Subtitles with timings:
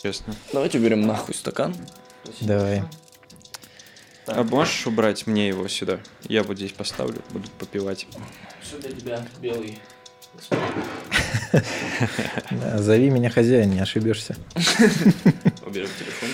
[0.00, 0.32] Честно.
[0.52, 1.74] Давайте уберем нахуй стакан.
[2.40, 2.84] Давай.
[4.26, 5.98] А можешь убрать мне его сюда?
[6.28, 8.06] Я вот здесь поставлю, буду попивать.
[8.80, 9.78] Для тебя белый?
[12.50, 14.36] Да, Зови меня хозяин, не ошибешься.
[15.66, 16.28] Уберем телефон.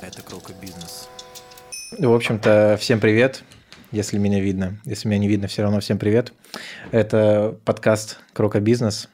[0.00, 1.08] Это Крока Бизнес.
[1.96, 3.44] В общем-то, всем привет,
[3.92, 4.80] если меня видно.
[4.84, 6.32] Если меня не видно, все равно всем привет.
[6.90, 9.08] Это подкаст Крока Бизнес.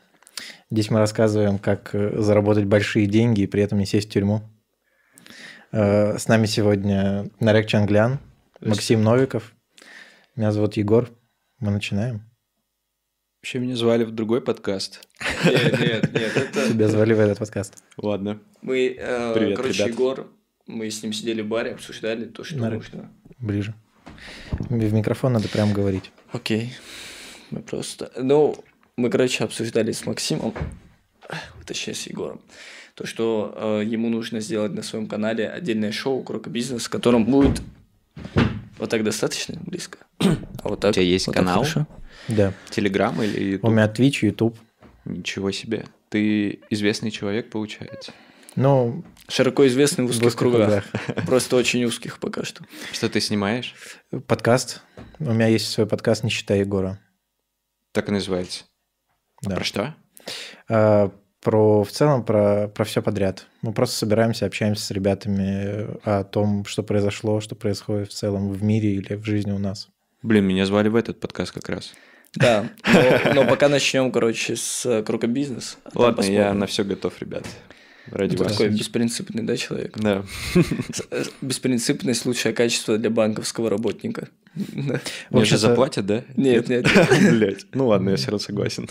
[0.71, 4.43] Здесь мы рассказываем, как э, заработать большие деньги и при этом не сесть в тюрьму.
[5.73, 8.19] Э, С нами сегодня Нарек Чанглян,
[8.61, 9.55] Максим Новиков.
[10.37, 11.09] Меня зовут Егор.
[11.59, 12.23] Мы начинаем.
[13.41, 15.09] Вообще меня звали в другой подкаст.
[15.45, 16.69] Нет, нет, нет, это...
[16.69, 17.83] Тебя звали в этот подкаст.
[17.97, 18.41] Ладно.
[18.61, 19.89] Мы, э, Привет, короче, ребят.
[19.89, 20.27] Егор,
[20.67, 22.81] мы с ним сидели в баре, обсуждали то, что Нарек.
[22.81, 23.11] нужно.
[23.39, 23.75] Ближе.
[24.53, 26.11] В микрофон надо прям говорить.
[26.33, 26.75] Окей.
[27.51, 28.11] Мы просто...
[28.17, 28.57] Ну,
[28.99, 30.53] мы, короче, обсуждали с Максимом,
[31.65, 32.41] точнее, с Егором,
[32.95, 37.25] то, что э, ему нужно сделать на своем канале отдельное шоу «Крока Бизнес», в котором
[37.25, 37.63] будет...
[38.79, 39.99] Вот так достаточно близко?
[40.19, 40.91] А вот так?
[40.91, 41.65] У тебя есть вот канал?
[42.29, 42.53] Да.
[42.71, 43.71] Телеграм или У Ютуб?
[43.71, 44.59] меня Twitch, YouTube.
[45.05, 45.85] Ничего себе.
[46.09, 48.13] Ты известный человек, получается.
[48.57, 50.85] Ну, Широко известный в узких, узких кругах.
[51.27, 52.65] Просто очень узких пока что.
[52.93, 53.75] Что ты снимаешь?
[54.27, 54.83] подкаст.
[55.19, 56.99] У меня есть свой подкаст «Не считай Егора».
[57.93, 58.65] Так и называется.
[59.43, 59.57] Да.
[59.57, 59.95] Про что?
[60.69, 63.47] А, про в целом про, про все подряд.
[63.63, 68.63] Мы просто собираемся, общаемся с ребятами о том, что произошло, что происходит в целом в
[68.63, 69.89] мире или в жизни у нас.
[70.23, 71.95] Блин, меня звали в этот подкаст как раз.
[72.35, 75.79] Да, но, но пока начнем, короче, с Крока Бизнес.
[75.85, 77.45] а Ладно, я на все готов, ребят.
[78.11, 78.53] Ради вас.
[78.53, 79.97] такой беспринципный, да, человек?
[79.99, 80.25] Да.
[81.11, 84.29] Э, Беспринципность– лучшее качество для банковского работника.
[84.55, 85.01] Да.
[85.31, 86.25] Мне же заплатят, да?
[86.37, 86.87] Нет, нет.
[87.31, 87.67] Блять.
[87.75, 88.89] Ну ладно, я все равно согласен.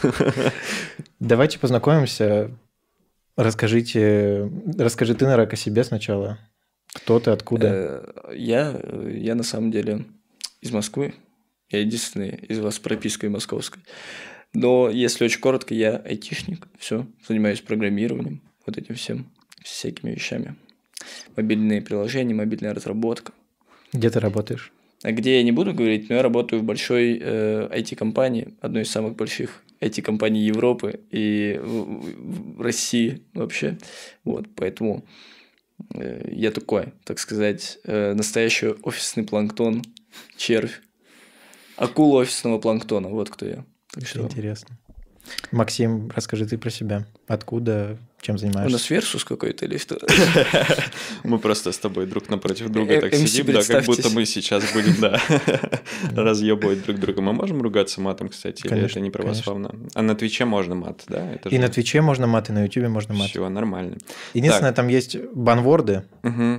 [1.20, 2.52] Давайте познакомимся.
[3.36, 6.40] Расскажите, расскажи ты, Нарек, о себе сначала.
[6.94, 8.04] Кто ты, откуда?
[8.28, 8.80] Э, Я,
[9.14, 10.06] я на самом деле
[10.62, 11.14] из Москвы.
[11.70, 13.84] Я единственный из вас с пропиской московской.
[14.54, 16.68] Но если очень коротко, я айтишник.
[16.80, 19.26] Все, занимаюсь программированием, вот этим всем,
[19.64, 20.56] всякими вещами.
[21.36, 23.34] Мобильные приложения, мобильная разработка.
[23.94, 24.72] Где ты работаешь?
[25.04, 28.92] А где я не буду говорить, но я работаю в большой э, IT-компании, одной из
[28.92, 33.78] самых больших IT-компаний Европы и в, в России вообще.
[34.24, 35.06] Вот, поэтому
[35.94, 39.84] э, я такой, так сказать, э, настоящий офисный планктон,
[40.36, 40.82] червь,
[41.76, 43.66] акула офисного планктона, вот кто я.
[43.92, 44.22] Так что...
[44.22, 44.78] интересно.
[45.52, 47.06] Максим, расскажи ты про себя.
[47.28, 48.74] Откуда, чем У занимаешься?
[48.74, 50.00] нас версус какой-то или что?
[51.24, 54.64] Мы просто с тобой друг напротив друга Э, так сидим, да, как будто мы сейчас
[54.74, 55.22] будем, да,
[56.16, 57.22] разъебывать друг друга.
[57.22, 59.76] Мы можем ругаться матом, кстати, или Конечно, это не православно?
[59.94, 61.32] А на Твиче можно мат, да?
[61.32, 63.30] Это И на Твиче можно мат, и на Ютубе можно мат.
[63.30, 63.98] Все нормально.
[64.34, 66.04] Единственное, там есть банворды,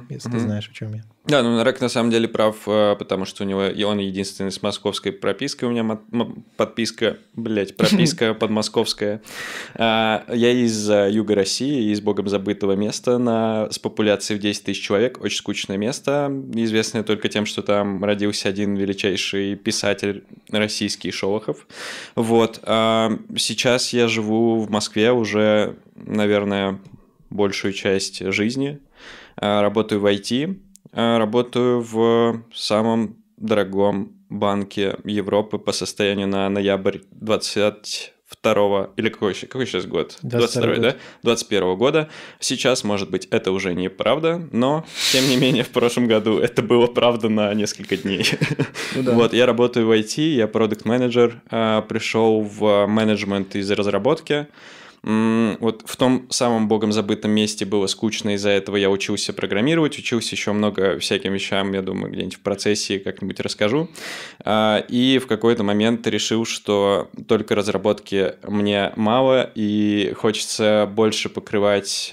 [0.09, 1.05] если ты знаешь, о чем я.
[1.29, 4.51] Да, ну Рек на самом деле прав, э, потому что у него и он единственный
[4.51, 9.21] с московской пропиской, у меня мот- м- подписка, блять, прописка подмосковская.
[9.75, 14.83] А, Я из юга России, из богом забытого места на, с популяцией в 10 тысяч
[14.83, 21.67] человек, очень скучное место, известное только тем, что там родился один величайший писатель российский Шолохов.
[22.17, 22.61] Вот.
[22.63, 26.79] а Сейчас я живу в Москве уже, наверное,
[27.29, 28.79] большую часть жизни.
[29.37, 30.57] А, Работаю в IT,
[30.99, 39.67] работаю в самом дорогом банке Европы по состоянию на ноябрь 22 или какой, еще- какой
[39.67, 40.19] сейчас год?
[40.23, 40.97] 22 да?
[41.23, 42.09] 21 года.
[42.41, 46.63] Сейчас, может быть, это уже не правда, но, тем не менее, в прошлом году это
[46.63, 48.25] было правда на несколько дней.
[48.97, 49.13] Ну да.
[49.13, 51.41] Вот, я работаю в IT, я продукт менеджер
[51.89, 54.49] пришел в менеджмент из разработки.
[55.03, 60.35] Вот в том самом богом забытом месте было скучно, из-за этого я учился программировать, учился
[60.35, 63.89] еще много всяким вещам, я думаю, где-нибудь в процессе как-нибудь расскажу.
[64.45, 72.11] А, И в какой-то момент решил, что только разработки мне мало, и хочется больше покрывать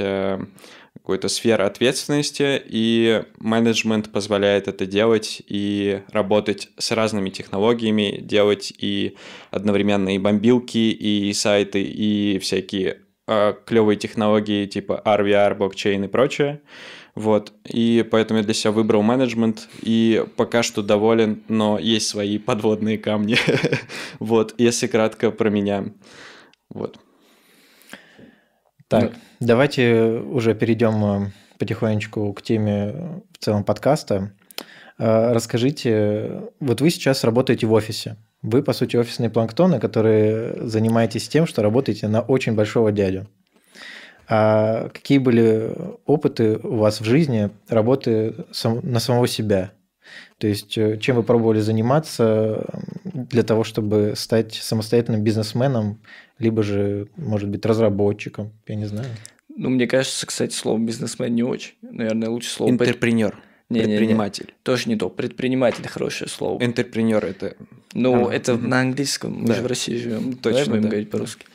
[1.06, 8.74] э, какую-то сферу ответственности, и менеджмент позволяет это делать и работать с разными технологиями, делать
[8.78, 9.16] и
[9.52, 13.02] одновременно и бомбилки, и сайты, и всякие
[13.66, 16.62] клевые технологии типа RVR, блокчейн и прочее.
[17.16, 17.54] Вот.
[17.66, 22.98] И поэтому я для себя выбрал менеджмент, и пока что доволен, но есть свои подводные
[22.98, 23.38] камни.
[24.20, 25.86] Вот, если кратко про меня.
[26.70, 26.98] Вот.
[28.88, 34.34] Так, давайте уже перейдем э, потихонечку к теме э, в целом подкаста.
[35.00, 41.28] Э, Расскажите, вот вы сейчас работаете в офисе, Вы, по сути, офисные планктоны, которые занимаетесь
[41.28, 43.28] тем, что работаете на очень большого дядю.
[44.28, 49.72] А какие были опыты у вас в жизни работы на самого себя?
[50.38, 52.66] То есть, чем вы пробовали заниматься
[53.04, 56.02] для того, чтобы стать самостоятельным бизнесменом,
[56.40, 59.10] либо же, может быть, разработчиком, я не знаю.
[59.56, 61.74] Ну, мне кажется, кстати, слово бизнесмен не очень.
[61.82, 62.72] Наверное, лучше слово...
[62.72, 63.38] Интерпренер.
[63.70, 63.98] Не, не, не.
[63.98, 64.54] Предприниматель.
[64.64, 65.10] Тоже не то.
[65.10, 66.64] Предприниматель хорошее слово.
[66.64, 67.56] Интерпренер это.
[67.94, 68.68] Ну, это mm-hmm.
[68.68, 69.34] на английском.
[69.42, 69.56] Мы Да.
[69.56, 70.34] же в России живем.
[70.34, 70.90] Точно, Давай будем да.
[70.90, 71.46] говорить по-русски.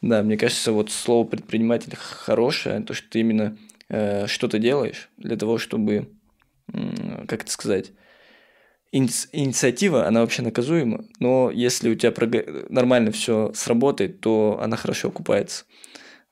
[0.00, 3.56] Да, мне кажется, вот слово предприниматель хорошее, то, что ты именно
[3.88, 6.08] э, что-то делаешь для того, чтобы,
[6.72, 7.92] м, как это сказать,
[8.92, 12.12] инициатива, она вообще наказуема, но если у тебя
[12.68, 15.64] нормально все сработает, то она хорошо окупается.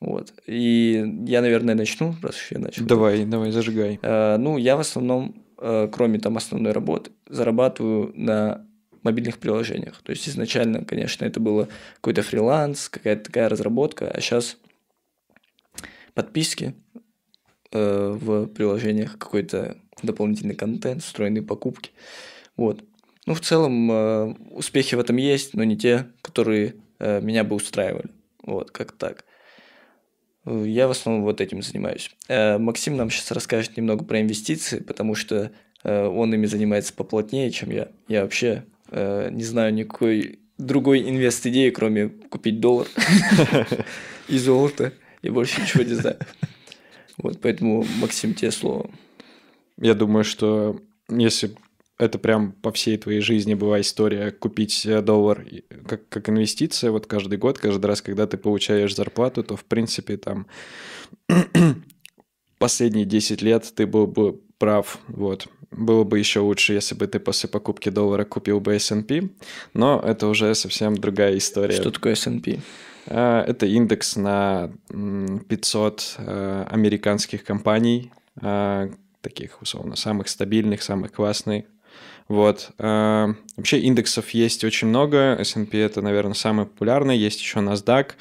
[0.01, 0.33] Вот.
[0.47, 2.85] И я, наверное, начну, раз уж я начал.
[2.85, 3.99] Давай, давай, зажигай.
[4.03, 8.67] Э, Ну, я в основном, э, кроме там основной работы, зарабатываю на
[9.03, 10.03] мобильных приложениях.
[10.03, 14.59] То есть изначально, конечно, это было какой-то фриланс, какая-то такая разработка, а сейчас
[16.13, 16.75] подписки
[17.73, 21.93] э, в приложениях, какой-то дополнительный контент, встроенные покупки.
[22.57, 22.85] Вот.
[23.27, 27.57] Ну, в целом, э, успехи в этом есть, но не те, которые э, меня бы
[27.57, 28.11] устраивали.
[28.43, 29.25] Вот, как так.
[30.45, 32.11] Я в основном вот этим занимаюсь.
[32.29, 37.71] Э, Максим нам сейчас расскажет немного про инвестиции, потому что он ими занимается поплотнее, чем
[37.71, 37.89] я.
[38.09, 42.89] Я вообще не знаю никакой другой инвест-идеи, кроме купить доллар
[44.29, 44.93] и золото,
[45.23, 46.19] и больше ничего не знаю.
[47.19, 48.91] Вот, поэтому, Максим, тебе слово.
[49.81, 51.55] Я думаю, что если
[51.99, 55.47] это прям по всей твоей жизни была история купить э, доллар
[55.87, 60.17] как, как инвестиция, вот каждый год, каждый раз, когда ты получаешь зарплату, то, в принципе,
[60.19, 60.47] там
[62.59, 65.49] последние 10 лет ты был бы прав, вот.
[65.71, 69.31] Было бы еще лучше, если бы ты после покупки доллара купил бы S&P,
[69.75, 71.75] но это уже совсем другая история.
[71.75, 72.61] Что такое S&P?
[73.09, 78.13] А, Это индекс на м, 500 э, американских компаний,
[79.23, 81.65] таких, условно, самых стабильных, самых классных.
[82.29, 82.71] Вот.
[82.79, 85.37] А, Вообще индексов есть очень много.
[85.41, 87.17] S&P это, наверное, самый популярный.
[87.17, 88.13] Есть еще NASDAQ,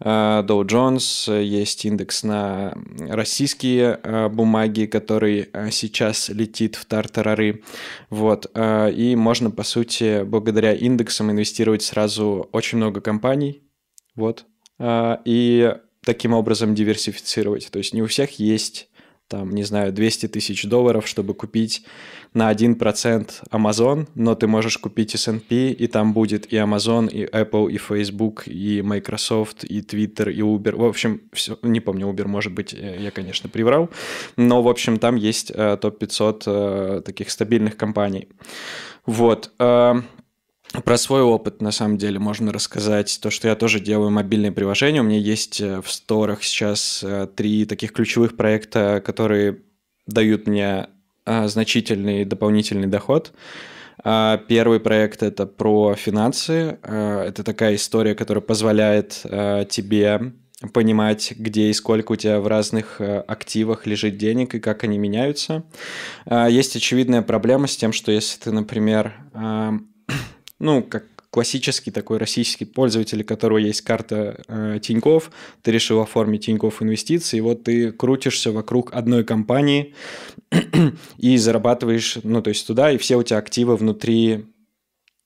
[0.00, 7.62] а, Dow Jones, есть индекс на российские а, бумаги, который сейчас летит в тартарары.
[8.08, 8.46] Вот.
[8.56, 13.62] И можно, по сути, благодаря индексам инвестировать сразу очень много компаний.
[14.14, 14.46] Вот.
[14.82, 15.74] И
[16.04, 17.70] таким образом диверсифицировать.
[17.70, 18.88] То есть не у всех есть
[19.30, 21.84] там, не знаю, 200 тысяч долларов, чтобы купить
[22.34, 27.70] на 1% Amazon, но ты можешь купить S&P, и там будет и Amazon, и Apple,
[27.70, 30.76] и Facebook, и Microsoft, и Twitter, и Uber.
[30.76, 33.88] В общем, все, не помню, Uber, может быть, э, я, конечно, приврал,
[34.36, 38.28] но, в общем, там есть э, топ-500 э, таких стабильных компаний.
[39.06, 39.52] Вот.
[40.84, 43.18] Про свой опыт, на самом деле, можно рассказать.
[43.20, 45.00] То, что я тоже делаю мобильные приложения.
[45.00, 49.58] У меня есть э, в сторах сейчас э, три таких ключевых проекта, которые
[50.06, 50.88] дают мне
[51.26, 53.32] э, значительный дополнительный доход.
[54.02, 56.78] А, Первый проект это про финансы.
[56.82, 59.22] Это такая история, которая позволяет
[59.68, 60.32] тебе
[60.72, 65.64] понимать, где и сколько у тебя в разных активах лежит денег и как они меняются.
[66.26, 69.14] А, Есть очевидная проблема с тем, что если ты, например,
[70.60, 75.30] ну, как классический такой российский пользователь, у которого есть карта э, Тиньков,
[75.62, 79.94] ты решил оформить Тиньков инвестиции, и вот ты крутишься вокруг одной компании
[81.18, 84.46] и зарабатываешь, ну, то есть туда, и все у тебя активы внутри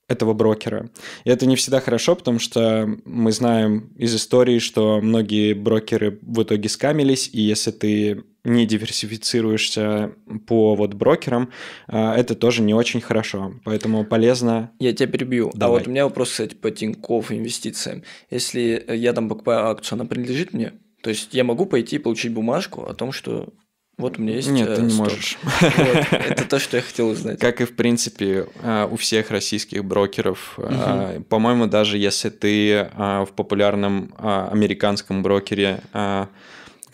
[0.07, 0.89] этого брокера.
[1.23, 6.43] И это не всегда хорошо, потому что мы знаем из истории, что многие брокеры в
[6.43, 10.13] итоге скамились, и если ты не диверсифицируешься
[10.45, 11.51] по вот брокерам,
[11.87, 13.55] а, это тоже не очень хорошо.
[13.63, 14.71] Поэтому полезно...
[14.79, 15.49] Я тебя перебью.
[15.53, 15.79] А Давай.
[15.79, 18.03] вот у меня вопрос, кстати, по Тинькофф инвестициям.
[18.29, 20.73] Если э, я там покупаю акцию, она принадлежит мне?
[21.01, 23.53] То есть я могу пойти и получить бумажку о том, что
[23.97, 24.49] вот у меня есть...
[24.49, 25.05] Нет, э, ты не сток.
[25.05, 25.37] можешь.
[25.61, 27.39] Вот, это то, что я хотел узнать.
[27.39, 30.55] Как и, в принципе, а, у всех российских брокеров.
[30.57, 35.81] А, По-моему, даже если ты в популярном американском брокере,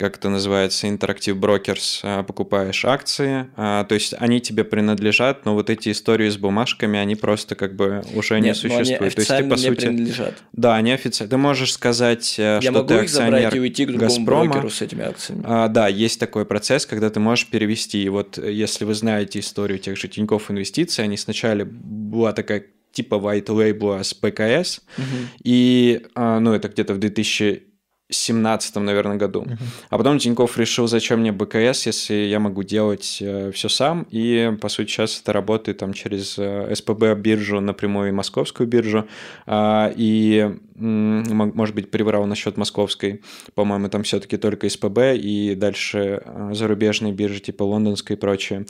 [0.02, 5.54] как это называется, Interactive Brokers, а, покупаешь акции, а, то есть они тебе принадлежат, но
[5.54, 9.14] вот эти истории с бумажками, они просто как бы уже не Нет, они существуют.
[9.14, 9.74] То есть ты, по сути...
[9.74, 10.34] принадлежат.
[10.52, 11.30] Да, они официально.
[11.30, 14.44] Ты можешь сказать, э, Я что могу ты их забрать и уйти к другому Газпрома.
[14.50, 15.42] брокеру с этими акциями.
[15.46, 18.02] А, да, есть такой процесс, когда ты можешь перевести.
[18.02, 22.64] И вот э, если вы знаете историю тех же Тинькофф Инвестиций, они сначала была такая
[22.92, 25.28] типа white label с ПКС, Мгм.
[25.44, 27.71] и, а, ну, это где-то в 2007
[28.12, 29.46] 17 наверное, году.
[29.90, 34.06] А потом Тиньков решил, зачем мне БКС, если я могу делать э, все сам.
[34.10, 39.06] И, по сути, сейчас это работает там через э, СПБ биржу напрямую и московскую биржу.
[39.46, 43.22] А, и, может быть, приврал насчет московской.
[43.54, 48.66] По-моему, там все-таки только СПБ и дальше э, зарубежные биржи типа лондонской и прочее.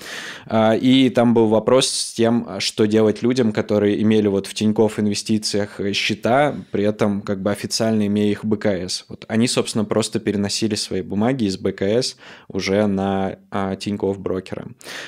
[0.46, 4.98] А, и там был вопрос с тем, что делать людям, которые имели вот в Тиньков
[4.98, 9.04] инвестициях счета, при этом как бы официально имея их БКС.
[9.08, 12.16] Вот они, собственно, просто переносили свои бумаги из БКС
[12.48, 14.66] уже на а, Тинькофф брокера.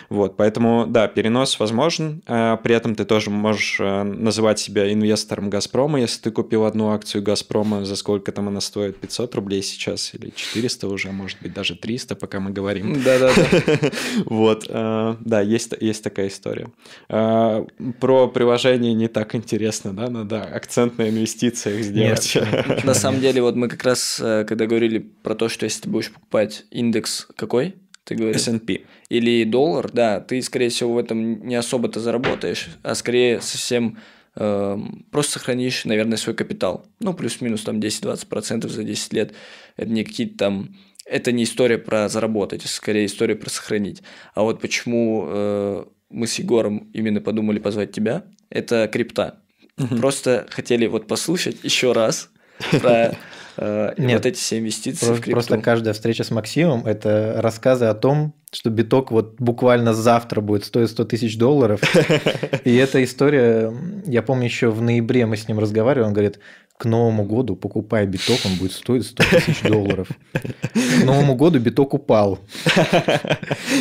[0.09, 2.23] Вот, поэтому, да, перенос возможен.
[2.27, 6.89] А, при этом ты тоже можешь а, называть себя инвестором Газпрома, если ты купил одну
[6.93, 11.53] акцию Газпрома, за сколько там она стоит, 500 рублей сейчас или 400 уже, может быть,
[11.53, 13.03] даже 300, пока мы говорим.
[13.03, 13.45] Да-да-да.
[14.25, 16.71] Вот, а, да, есть, такая история.
[17.11, 17.67] А,
[18.01, 22.39] про приложение не так интересно, да, надо акцент на инвестициях сделать.
[22.85, 25.89] На самом деле, вот мы как раз Э, когда говорили про то, что если ты
[25.89, 28.37] будешь покупать индекс какой, ты говоришь?
[28.37, 28.83] S&P.
[29.09, 33.99] Или доллар, да, ты, скорее всего, в этом не особо-то заработаешь, а скорее совсем
[34.37, 34.79] э,
[35.11, 36.87] просто сохранишь, наверное, свой капитал.
[37.01, 39.35] Ну, плюс-минус там 10-20% за 10 лет.
[39.77, 40.77] Это не какие-то там...
[41.07, 44.03] Это не история про заработать, это скорее история про сохранить.
[44.35, 49.41] А вот почему э, мы с Егором именно подумали позвать тебя, это крипта.
[49.79, 49.97] Угу.
[49.97, 52.31] Просто хотели вот послушать еще раз
[52.81, 53.17] про
[53.57, 55.33] э, Нет, вот эти все инвестиции просто, в крипту.
[55.33, 60.65] Просто каждая встреча с Максимом– это рассказы о том, что биток вот буквально завтра будет
[60.65, 61.81] стоить 100 тысяч долларов.
[62.65, 63.73] И эта история,
[64.07, 66.39] я помню, еще в ноябре мы с ним разговаривали, он говорит,
[66.85, 70.07] к Новому году покупай биток, он будет стоить 100 тысяч долларов.
[70.35, 72.41] К Новому году биток упал.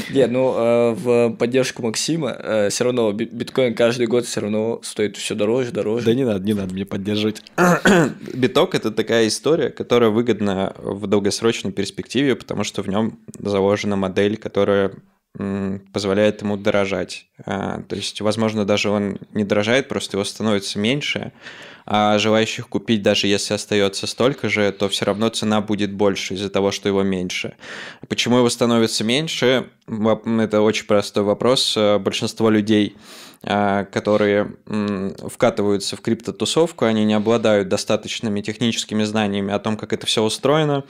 [0.10, 5.18] Нет, ну э, в поддержку Максима э, все равно биткоин каждый год все равно стоит
[5.18, 6.06] все дороже, дороже.
[6.06, 7.44] Да не надо, не надо мне поддерживать.
[8.34, 14.38] Биток это такая история, которая выгодна в долгосрочной перспективе, потому что в нем заложена модель,
[14.38, 14.94] которая
[15.92, 17.26] позволяет ему дорожать.
[17.46, 21.32] А, то есть, возможно, даже он не дорожает, просто его становится меньше,
[21.86, 26.50] а желающих купить, даже если остается столько же, то все равно цена будет больше из-за
[26.50, 27.56] того, что его меньше.
[28.08, 29.70] Почему его становится меньше?
[29.88, 31.78] Это очень простой вопрос.
[32.00, 32.96] Большинство людей
[33.46, 34.54] а, которые
[35.28, 40.86] вкатываются в криптотусовку, они не обладают достаточными техническими знаниями о том, как это все устроено.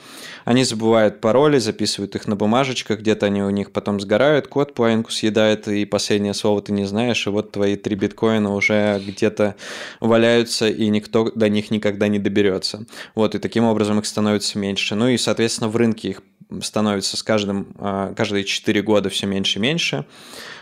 [0.45, 5.11] Они забывают пароли, записывают их на бумажечках, где-то они у них потом сгорают, код половинку
[5.11, 9.55] съедает, и последнее слово ты не знаешь, и вот твои три биткоина уже где-то
[9.99, 12.85] валяются, никто до них никогда не доберется.
[13.15, 14.95] Вот, и таким образом их становится меньше.
[14.95, 16.21] Ну и, соответственно, в рынке их
[16.61, 20.05] становится с каждым, а, каждые 4 года все меньше и меньше.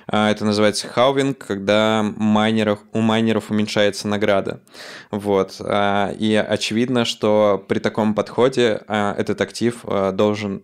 [0.08, 4.62] А, это называется halving, когда майнеров, у майнеров уменьшается награда.
[5.10, 5.56] Вот.
[5.60, 10.64] А, и очевидно, что при таком подходе этот актив должен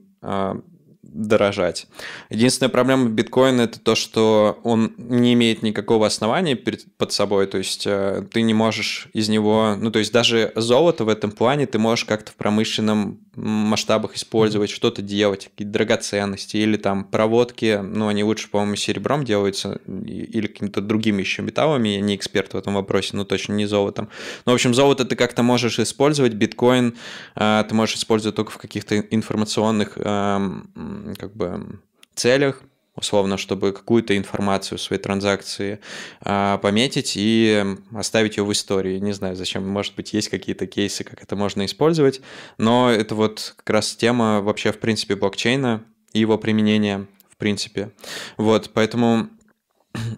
[1.17, 1.87] дорожать.
[2.29, 7.57] Единственная проблема биткоина это то, что он не имеет никакого основания перед, под собой, то
[7.57, 11.65] есть э, ты не можешь из него, ну то есть даже золото в этом плане
[11.65, 18.07] ты можешь как-то в промышленном масштабах использовать, что-то делать, какие-то драгоценности или там проводки, ну
[18.07, 22.75] они лучше, по-моему, серебром делаются или какими-то другими еще металлами, я не эксперт в этом
[22.75, 24.09] вопросе, но точно не золотом.
[24.45, 26.95] Ну, в общем, золото ты как-то можешь использовать, биткоин
[27.35, 30.69] э, ты можешь использовать только в каких-то информационных эм,
[31.15, 31.79] как бы
[32.15, 32.63] целях,
[32.97, 35.79] условно, чтобы какую-то информацию своей транзакции
[36.21, 38.97] а, пометить и оставить ее в истории.
[38.97, 42.21] Не знаю, зачем, может быть, есть какие-то кейсы, как это можно использовать,
[42.57, 45.83] но это вот как раз тема вообще, в принципе, блокчейна
[46.13, 47.91] и его применения, в принципе.
[48.37, 49.29] Вот, поэтому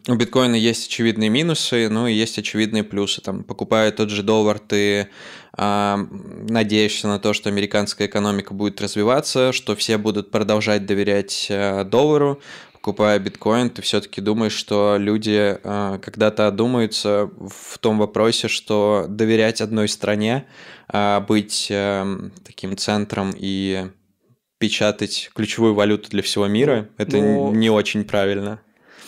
[0.08, 3.22] у биткоина есть очевидные минусы, но и есть очевидные плюсы.
[3.22, 5.08] Там, покупая тот же доллар, ты
[5.58, 5.96] э,
[6.50, 12.42] надеешься на то, что американская экономика будет развиваться, что все будут продолжать доверять э, доллару.
[12.74, 19.60] Покупая биткоин, ты все-таки думаешь, что люди э, когда-то одумаются в том вопросе, что доверять
[19.60, 20.46] одной стране,
[20.92, 23.90] э, быть э, таким центром и
[24.60, 28.62] печатать ключевую валюту для всего мира, это ну, не очень правильно.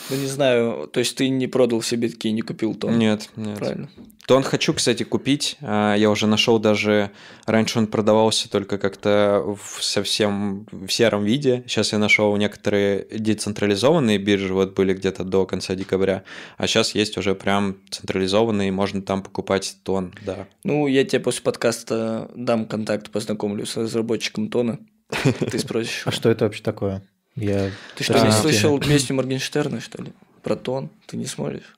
[0.10, 2.98] Ну, не знаю, то есть ты не продал все битки и не купил тон?
[2.98, 3.58] Нет, нет.
[3.58, 3.90] Правильно.
[4.28, 5.58] Тон хочу, кстати, купить.
[5.62, 7.12] А, я уже нашел даже...
[7.46, 11.64] Раньше он продавался только как-то в совсем в сером виде.
[11.68, 16.24] Сейчас я нашел некоторые децентрализованные биржи, вот были где-то до конца декабря.
[16.58, 20.48] А сейчас есть уже прям централизованные, можно там покупать тон, да.
[20.64, 24.80] Ну, я тебе после подкаста дам контакт, познакомлю с разработчиком тона.
[25.52, 26.04] Ты спросишь.
[26.06, 27.04] А что это вообще такое?
[27.36, 30.12] Я Ты что, не слышал песню Моргенштерна, что ли?
[30.44, 30.90] Про тон?
[31.08, 31.76] Ты не смотришь?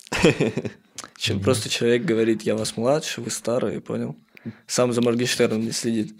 [1.43, 4.15] Просто человек говорит, я вас младше, вы старые, понял?
[4.67, 6.15] Сам за Моргенштерном не следит.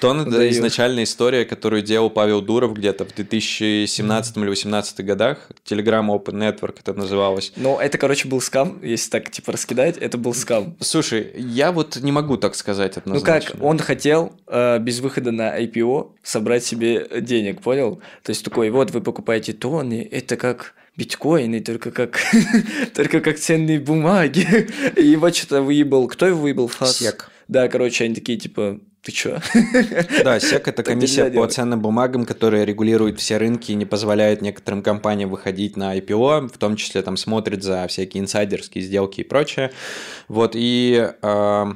[0.00, 5.50] Тон это изначальная история, которую делал Павел Дуров где-то в 2017 или 2018 годах.
[5.64, 7.52] Telegram Open Network это называлось.
[7.56, 10.76] Ну, это, короче, был скам, если так, типа, раскидать, это был скам.
[10.80, 13.52] Слушай, я вот не могу так сказать Ну однозначно.
[13.52, 18.00] как, он хотел э, без выхода на IPO собрать себе денег, понял?
[18.22, 22.20] То есть такой, вот вы покупаете тоны, это как биткоины, только как,
[22.94, 24.68] только как ценные бумаги.
[24.96, 26.08] И его что-то выебал.
[26.08, 26.68] Кто его выебал?
[26.68, 26.98] Фас?
[26.98, 27.30] Сек.
[27.48, 29.38] Да, короче, они такие, типа, ты чё?
[30.24, 34.82] Да, СЕК это комиссия по ценным бумагам, которая регулирует все рынки и не позволяет некоторым
[34.82, 39.70] компаниям выходить на IPO, в том числе там смотрит за всякие инсайдерские сделки и прочее.
[40.26, 41.66] Вот, и э,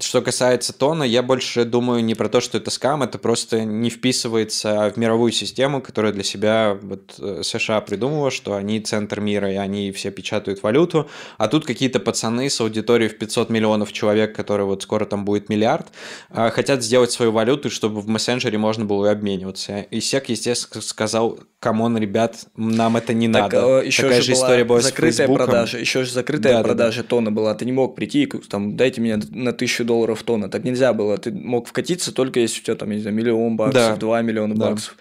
[0.00, 3.88] что касается тона, я больше думаю не про то, что это скам, это просто не
[3.88, 9.50] вписывается в мировую систему, которая для себя вот, э, США придумала, что они центр мира,
[9.52, 14.34] и они все печатают валюту, а тут какие-то пацаны с аудиторией в 500 миллионов человек,
[14.34, 15.86] которые вот скоро там будет миллиард,
[16.30, 19.82] а, хотят сделать свою валюту, чтобы в мессенджере можно было обмениваться.
[19.82, 23.80] И SEC, естественно, сказал, come on, ребят, нам это не Так, надо.
[23.80, 26.68] еще Такая же же история была с закрытая продажа, еще же закрытая Да-да-да.
[26.68, 27.54] продажа тона была.
[27.54, 30.48] Ты не мог прийти и там дайте мне на тысячу долларов тона.
[30.48, 31.18] Так нельзя было.
[31.18, 33.96] Ты мог вкатиться только если у тебя там, я не знаю, миллион баксов, Да.
[33.96, 34.70] два миллиона Да.
[34.70, 34.96] баксов.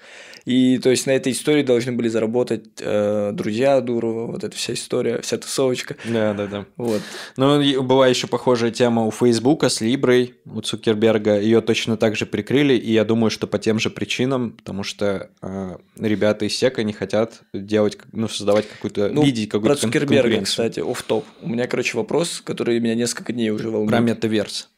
[0.45, 4.73] И то есть на этой истории должны были заработать э, друзья Дурова, вот эта вся
[4.73, 5.95] история, вся тусовочка.
[6.05, 6.65] Да, да, да.
[6.77, 7.01] Вот.
[7.35, 11.39] Ну, была еще похожая тема у Фейсбука с Либрой, у Цукерберга.
[11.39, 15.31] Ее точно так же прикрыли, и я думаю, что по тем же причинам, потому что
[15.41, 20.41] э, ребята из Сека не хотят делать, ну, создавать какую-то, Ну, видеть какую-то про Цукерберга,
[20.41, 23.89] кстати, оф топ У меня, короче, вопрос, который меня несколько дней уже волнует.
[23.89, 24.69] Про метаверс.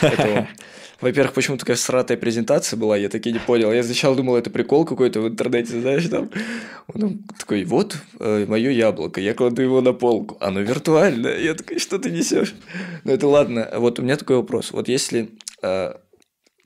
[1.00, 3.72] Во-первых, почему такая сратая презентация была, я таки не понял.
[3.72, 6.30] Я сначала думал, это прикол какой-то в интернете, знаешь, там.
[6.94, 11.38] Он такой, вот мое яблоко, я кладу его на полку, оно виртуальное.
[11.38, 12.54] Я такой, что ты несешь?
[13.02, 13.68] Ну это ладно.
[13.76, 14.70] Вот у меня такой вопрос.
[14.70, 15.30] Вот если
[15.62, 15.94] э,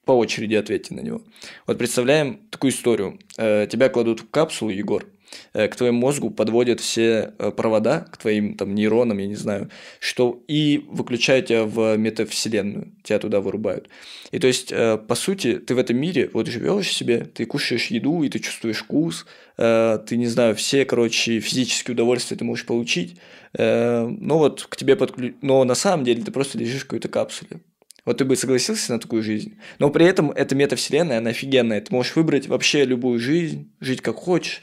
[0.04, 1.20] по очереди ответьте на него.
[1.66, 3.18] Вот представляем такую историю.
[3.36, 5.06] Э, Тебя кладут в капсулу, Егор, э,
[5.52, 9.70] к твоему мозгу подводят все э, провода, к твоим там нейронам, я не знаю,
[10.00, 13.88] что и выключают тебя в метавселенную, тебя туда вырубают.
[14.30, 17.86] И то есть, э, по сути, ты в этом мире вот живешь себе, ты кушаешь
[17.86, 22.66] еду, и ты чувствуешь вкус, э, ты, не знаю, все, короче, физические удовольствия ты можешь
[22.66, 23.16] получить,
[23.54, 25.34] э, но вот к тебе подклю...
[25.42, 27.60] но на самом деле ты просто лежишь в какой-то капсуле.
[28.04, 29.58] Вот ты бы согласился на такую жизнь.
[29.78, 31.82] Но при этом эта метавселенная, она офигенная.
[31.82, 34.62] Ты можешь выбрать вообще любую жизнь, жить как хочешь,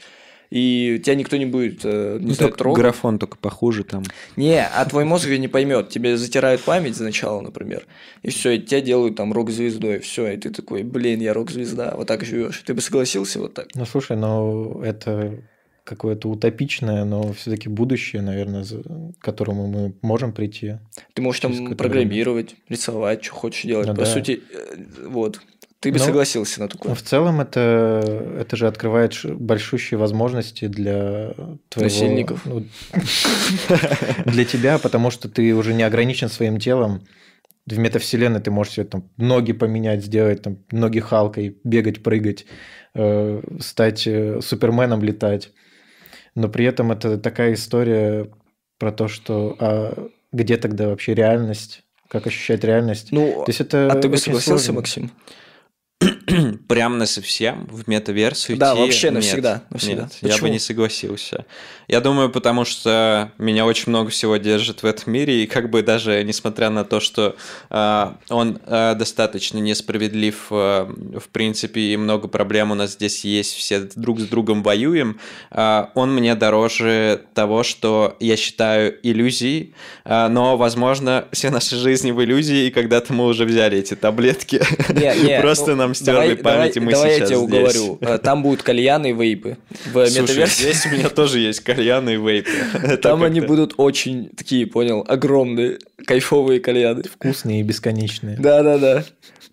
[0.50, 2.80] и тебя никто не будет, э, не Ну, знаю, только трогать.
[2.82, 4.02] графон только похуже там.
[4.36, 5.88] Не, а твой мозг ее не поймет.
[5.88, 7.86] Тебе затирают память сначала, например.
[8.22, 9.98] И все, и тебя делают там рок-звездой.
[10.00, 11.94] Все, и ты такой, блин, я рок-звезда.
[11.96, 12.62] Вот так живешь.
[12.66, 13.68] Ты бы согласился вот так?
[13.74, 15.40] Ну, слушай, ну, это
[15.84, 20.78] какое-то утопичное, но все-таки будущее, наверное, за- к которому мы можем прийти.
[21.14, 23.86] Ты можешь там программировать, рисовать, что хочешь делать.
[23.86, 24.06] Ну По да.
[24.06, 25.40] сути, э, вот.
[25.80, 26.94] Ты бы Ну, согласился на такое.
[26.94, 31.34] В целом это, это же открывает большущие возможности для
[31.68, 31.90] твоего...
[31.90, 32.46] Насильников.
[32.46, 32.64] ну,
[34.24, 37.02] для тебя, потому что ты уже не ограничен своим телом.
[37.66, 42.46] В метавселенной ты можешь себе там ноги поменять, сделать там ноги Халкой, бегать, прыгать,
[42.94, 45.52] э, стать э, суперменом, летать.
[46.34, 48.30] Но при этом это такая история
[48.78, 53.08] про то, что а где тогда вообще реальность, как ощущать реальность.
[53.10, 54.80] Ну, То есть это а ты бы согласился, сложно.
[54.80, 55.10] Максим?
[56.68, 58.82] Прям на совсем в метаверс Да, уйти?
[58.82, 60.02] вообще Нет, навсегда, навсегда.
[60.02, 60.48] Нет, я бы Почему?
[60.50, 61.46] не согласился.
[61.88, 65.82] Я думаю, потому что меня очень много всего держит в этом мире, и как бы
[65.82, 67.36] даже несмотря на то, что
[67.70, 70.86] э, он э, достаточно несправедлив, э,
[71.18, 75.18] в принципе, и много проблем у нас здесь есть, все друг с другом воюем,
[75.52, 82.10] э, он мне дороже того, что я считаю иллюзией, э, но, возможно, все наши жизни
[82.10, 84.60] в иллюзии, и когда-то мы уже взяли эти таблетки.
[85.40, 87.76] Просто ну, нам стерли давай- память, и мы давай сейчас я тебя здесь.
[87.78, 87.98] уговорю.
[88.00, 89.56] Э, Там будут кальяны и вейпы.
[89.86, 90.62] В Слушай, метаверсе.
[90.72, 92.96] здесь у меня тоже есть кальяны и вейпы.
[93.02, 97.02] Там они будут очень такие, понял, огромные, кайфовые кальяны.
[97.04, 98.36] Вкусные и бесконечные.
[98.36, 99.04] Да-да-да.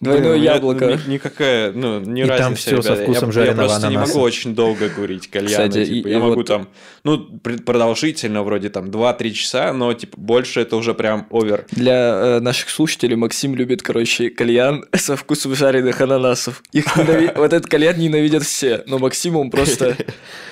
[0.04, 0.86] Двойное Блин, у меня, яблоко.
[0.88, 3.04] ну, ни- Никакая, ну, не И там разница, всё со ребята.
[3.04, 4.14] вкусом я, я жареного просто не ананаса.
[4.14, 5.50] могу очень долго курить кальяны.
[5.70, 6.68] Кстати, типа, и- я и могу вот- там,
[7.04, 7.18] ну,
[7.66, 11.66] продолжительно, вроде там 2-3 часа, но, типа, больше это уже прям овер.
[11.72, 11.94] Для
[12.38, 16.62] э, наших слушателей Максим любит, короче, кальян со вкусом жареных ананасов.
[16.72, 19.96] Их ненави- Вот этот кальян ненавидят все, но Максим он просто...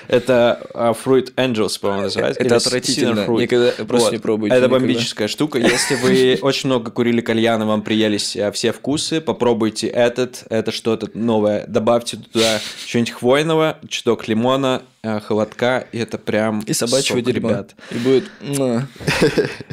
[0.07, 2.41] Это а, Fruit Angels, по-моему, называется.
[2.41, 3.25] Это отвратительно.
[3.29, 4.55] Никогда просто не пробуйте.
[4.55, 5.57] Это бомбическая штука.
[5.57, 11.09] Если вы очень много курили кальяна, вам приелись э, все вкусы, попробуйте этот, это что-то
[11.15, 11.65] новое.
[11.67, 17.49] Добавьте туда что-нибудь хвойного, чуток лимона, э, холодка, и это прям И собачьего сок, дерьма.
[17.49, 17.75] ребят.
[17.89, 18.29] И будет...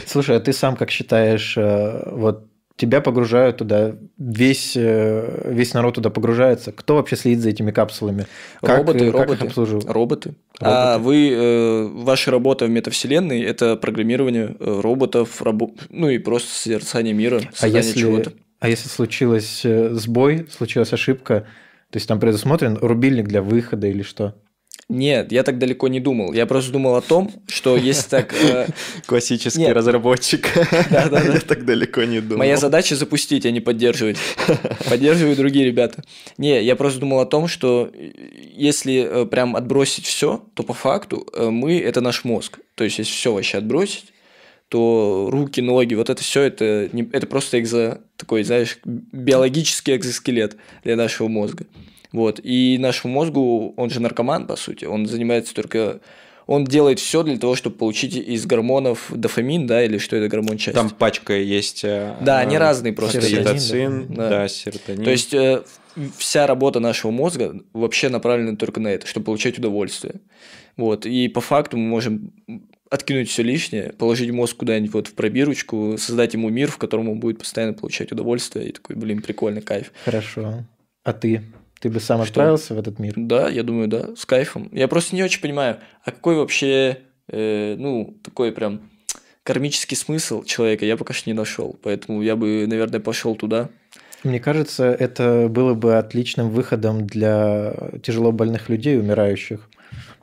[0.07, 5.97] Слушай, а ты сам как считаешь, э, вот тебя погружают туда, весь, э, весь народ
[5.97, 6.73] туда погружается.
[6.73, 8.27] Кто вообще следит за этими капсулами?
[8.63, 9.85] Как, роботы, как роботы, их обслуживают?
[9.91, 10.35] роботы.
[10.61, 11.05] А Роботы.
[11.05, 17.37] вы, э, ваша работа в метавселенной– это программирование роботов, рабо- ну и просто созерцание мира,
[17.37, 18.33] А создание если, чего-то.
[18.61, 21.47] А если случилось э, сбой, случилась ошибка,
[21.91, 24.35] то есть там предусмотрен рубильник для выхода или что?
[24.89, 26.33] Нет, я так далеко не думал.
[26.33, 28.33] Я просто думал о том, что если так...
[28.33, 28.69] э,
[29.07, 29.77] Классический Нет.
[29.77, 30.49] разработчик.
[30.91, 31.35] Да-да-да.
[31.35, 32.39] Я так далеко не думал.
[32.39, 34.17] Моя задача запустить, а не поддерживать.
[34.89, 36.03] Поддерживают другие ребята.
[36.39, 38.11] Не, я просто думал о том, что э,
[38.55, 42.59] если прям отбросить все, то по факту мы это наш мозг.
[42.75, 44.07] То есть, если все вообще отбросить,
[44.69, 50.57] то руки, ноги, вот это все, это, не, это просто экзо, такой, знаешь, биологический экзоскелет
[50.85, 51.67] для нашего мозга.
[52.13, 52.41] Вот.
[52.43, 56.01] И нашему мозгу, он же наркоман, по сути, он занимается только...
[56.47, 60.57] Он делает все для того, чтобы получить из гормонов дофамин, да, или что это гормон
[60.57, 60.81] счастья.
[60.81, 61.85] Там пачка есть.
[61.85, 63.19] э, Да, они э, разные просто.
[63.19, 64.31] Окситоцин, Да.
[64.31, 65.05] да, серотонин.
[65.05, 65.63] То есть э,
[66.17, 70.23] вся работа нашего мозга вообще направлена только на это, чтобы получать удовольствие.
[70.79, 71.05] Вот.
[71.05, 72.33] И по факту мы можем
[72.91, 77.21] откинуть все лишнее, положить мозг куда-нибудь вот в пробирочку, создать ему мир, в котором он
[77.21, 78.69] будет постоянно получать удовольствие.
[78.69, 79.93] И такой, блин, прикольный кайф.
[80.05, 80.65] Хорошо.
[81.05, 81.43] А ты?
[81.81, 82.31] Ты бы сам Что?
[82.31, 83.15] отправился в этот мир?
[83.17, 84.69] Да, я думаю, да, с кайфом.
[84.73, 86.99] Я просто не очень понимаю, а какой вообще,
[87.29, 88.81] э, ну, такой прям
[89.45, 91.79] кармический смысл человека я пока что не нашел.
[91.83, 93.71] Поэтому я бы, наверное, пошел туда.
[94.25, 99.71] Мне кажется, это было бы отличным выходом для тяжело больных людей, умирающих.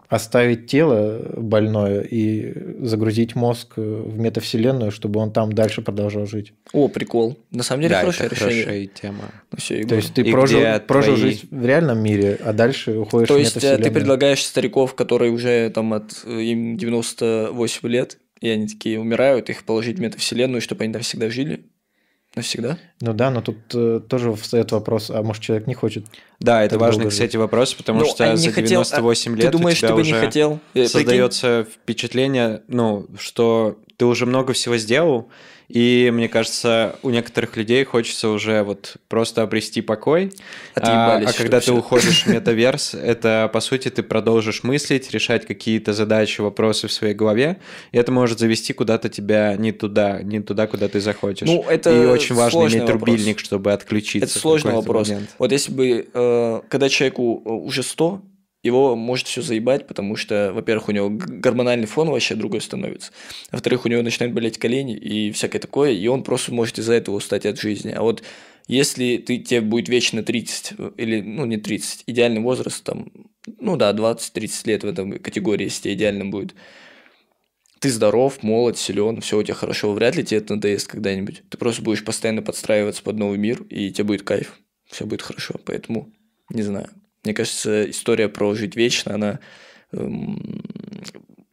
[0.10, 2.54] Оставить тело больное и
[2.86, 6.54] загрузить мозг в метавселенную, чтобы он там дальше продолжал жить.
[6.74, 7.38] О, прикол.
[7.52, 8.64] На самом деле да, хорошее это решение.
[8.64, 9.24] хорошая тема.
[9.52, 12.98] Ну, всё, То есть ты И прожил, прожил твои- жизнь в реальном мире, а дальше
[12.98, 17.88] уходишь То в есть э, ты предлагаешь стариков, которые уже там от э, им 98
[17.90, 21.62] лет, и они такие умирают, их положить в метавселенную, чтобы они там всегда жили?
[22.36, 22.78] Навсегда?
[23.02, 26.06] Ну да, но тут э, тоже встает вопрос, а может человек не хочет?
[26.40, 29.42] Да, это важный, кстати, вопрос, потому Ну, что а не за хотел- а 98 Ты
[29.44, 30.54] лет думаешь, у тебя ты бы уже не хотел?
[30.54, 35.30] Э, прикинь, создается впечатление, ну, что ты уже много всего сделал,
[35.68, 40.32] и мне кажется, у некоторых людей хочется уже вот просто обрести покой.
[40.76, 45.46] А, Отъебались, а когда ты уходишь в метаверс, это по сути ты продолжишь мыслить, решать
[45.46, 47.58] какие-то задачи, вопросы в своей голове,
[47.92, 51.48] и это может завести куда-то тебя не туда, не туда, куда ты захочешь.
[51.48, 53.02] Ну, это и очень важно иметь вопрос.
[53.02, 54.30] рубильник, чтобы отключиться.
[54.30, 55.10] Это сложный вопрос.
[55.10, 55.30] момент.
[55.40, 58.22] Вот если бы, э, когда человеку э, уже 100,
[58.66, 63.12] его может все заебать, потому что, во-первых, у него гормональный фон вообще другой становится.
[63.52, 67.16] Во-вторых, у него начинают болеть колени и всякое такое, и он просто может из-за этого
[67.16, 67.92] устать от жизни.
[67.92, 68.24] А вот
[68.68, 73.12] если ты, тебе будет вечно 30, э, или, ну, не 30, идеальный возраст, там,
[73.60, 76.56] ну да, 20-30 лет в этом категории, если тебе идеальным будет,
[77.80, 81.44] ты здоров, молод, силен, все у тебя хорошо, вряд ли тебе это надоест когда-нибудь.
[81.50, 85.54] Ты просто будешь постоянно подстраиваться под новый мир, и тебе будет кайф, все будет хорошо.
[85.66, 86.12] Поэтому,
[86.50, 86.90] не знаю.
[87.26, 89.40] Мне кажется, история про жить вечно, она
[89.92, 90.62] эм,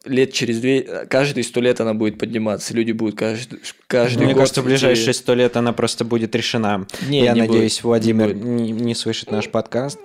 [0.05, 4.43] лет через две, каждые сто лет она будет подниматься, люди будут каждый, каждый Мне год
[4.43, 6.87] кажется, в ближайшие сто лет она просто будет решена.
[7.09, 8.45] Не, Я не будет, надеюсь, не Владимир будет.
[8.45, 9.99] не, не слышит наш подкаст.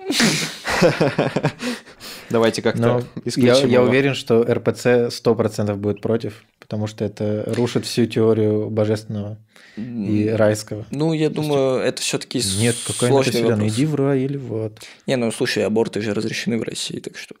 [2.30, 7.86] Давайте как-то я, исключим я уверен, что РПЦ 100% будет против, потому что это рушит
[7.86, 9.38] всю теорию божественного
[9.76, 10.84] и райского.
[10.90, 13.72] Ну, я думаю, это все-таки Нет, какая сложный метавселенная, вопрос.
[13.72, 14.86] иди в рай или в ад.
[15.06, 17.36] Не, ну слушай, аборты же разрешены в России, так что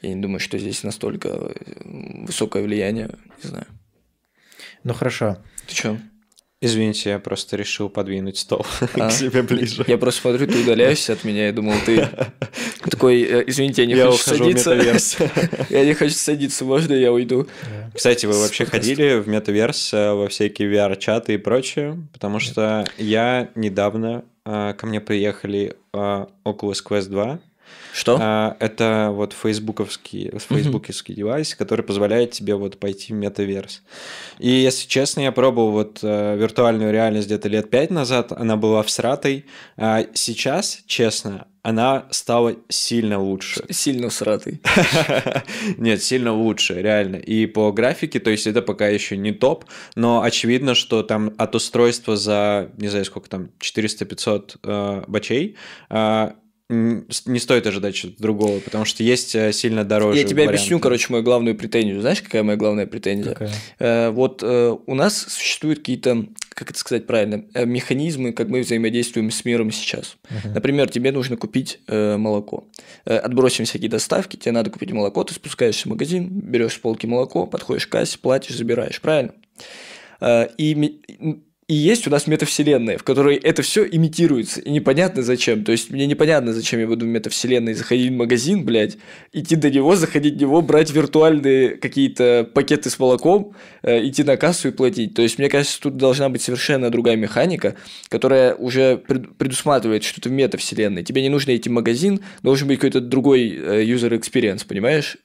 [0.00, 1.52] я не думаю, что здесь настолько э,
[2.26, 3.10] высокое влияние,
[3.42, 3.66] не знаю.
[4.84, 5.38] Ну хорошо.
[5.66, 5.98] Ты чё?
[6.60, 9.84] Извините, я просто решил подвинуть стол А, к себе ближе.
[9.86, 12.08] Я просто смотрю, ты удаляешься от меня, я думал, ты
[12.90, 14.74] такой, «Э, извините, я не Я хочу садиться.
[15.70, 17.46] Я не хочу садиться, можно я уйду?
[17.94, 21.96] Кстати, вы вообще ходили в метаверс, э, во всякие VR-чаты и прочее?
[22.12, 27.38] Потому что я недавно, э, ко мне приехали Oculus Quest 2.
[27.92, 28.18] Что?
[28.20, 33.82] А, Это вот фейсбуковский, фейсбуковский девайс, который позволяет тебе вот пойти в метаверс.
[34.38, 38.82] И если честно, я пробовал вот э, виртуальную реальность где-то лет пять назад, она была
[38.82, 39.46] всратой.
[39.76, 43.64] А сейчас, честно, она стала сильно лучше.
[43.70, 44.62] Сильно сратый.
[45.76, 47.16] Нет, сильно лучше, реально.
[47.16, 51.54] И по графике, то есть это пока еще не топ, но очевидно, что там от
[51.54, 55.56] устройства за, не знаю, сколько там, 400-500 э, бачей,
[55.90, 56.30] э,
[56.70, 60.56] не стоит ожидать чего-то другого, потому что есть э, сильно дороже Я тебе варианты.
[60.56, 62.00] объясню, короче, мою главную претензию.
[62.02, 63.32] Знаешь, какая моя главная претензия?
[63.32, 63.52] Какая?
[63.78, 68.60] Э, Вот э, у нас существуют какие-то, как это сказать правильно, э, механизмы, как мы
[68.60, 70.18] взаимодействуем с миром сейчас.
[70.28, 70.54] Мгм.
[70.54, 72.66] Например, тебе нужно купить э, молоко.
[73.06, 77.06] Э, отбросим всякие доставки, тебе надо купить молоко, ты спускаешься в магазин, берешь с полки
[77.06, 79.32] молоко, подходишь к кассе, платишь, забираешь, правильно?
[80.20, 85.64] Э, и и есть у нас метавселенная, в которой это все имитируется, и непонятно зачем.
[85.64, 88.96] То есть мне непонятно, зачем я буду в метавселенной заходить в магазин, блядь,
[89.34, 93.52] идти до него, заходить в него, брать виртуальные какие-то пакеты с молоком,
[93.82, 95.12] э, идти на кассу и платить.
[95.12, 97.74] То есть мне кажется, тут должна быть совершенно другая механика,
[98.08, 101.04] которая уже предусматривает, что ты в метавселенной.
[101.04, 105.18] Тебе не нужно идти в магазин, должен быть какой-то другой э, user experience, понимаешь?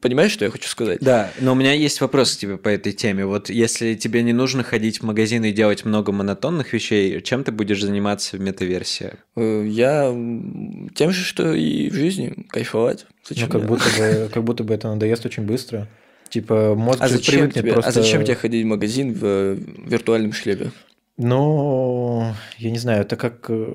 [0.00, 1.00] Понимаешь, что я хочу сказать?
[1.00, 3.24] Да, но у меня есть вопрос к тебе по этой теме.
[3.24, 7.50] Вот если тебе не нужно ходить в магазин и делать много монотонных вещей, чем ты
[7.50, 9.14] будешь заниматься в метаверсии?
[9.36, 10.10] Э, я
[10.94, 13.06] тем же, что и в жизни, кайфовать.
[13.28, 15.88] Зачем ну, как будто, бы, как будто бы это надоест очень быстро.
[16.28, 17.88] Типа мозг а зачем тебе, просто...
[17.88, 19.54] А зачем тебе ходить в магазин в
[19.88, 20.72] виртуальном шлеме?
[21.16, 23.74] Ну, я не знаю, это как э,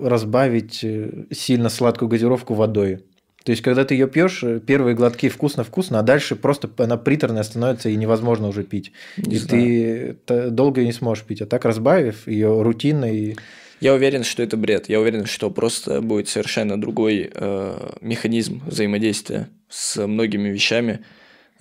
[0.00, 3.04] разбавить э, сильно сладкую газировку водой.
[3.48, 7.42] То есть, когда ты ее пьешь, э, первые глотки вкусно-вкусно, а дальше просто она приторная
[7.42, 8.92] становится и невозможно уже пить.
[9.16, 10.18] Не и знаю.
[10.26, 11.40] ты долго не сможешь пить.
[11.40, 13.36] А так разбавив ее рутинно и
[13.80, 14.90] я уверен, что это бред.
[14.90, 21.00] Я уверен, что просто будет совершенно другой э, механизм взаимодействия с многими вещами,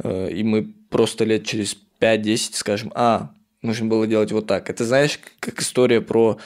[0.03, 4.69] э, и мы просто лет через 5-10 скажем, а, нужно было делать вот так.
[4.69, 6.37] Это знаешь, как история про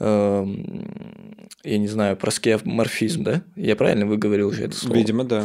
[0.00, 3.42] Эм, я не знаю, про скеоморфизм, да?
[3.54, 4.96] Я правильно выговорил уже это слово?
[4.96, 5.44] Видимо, да.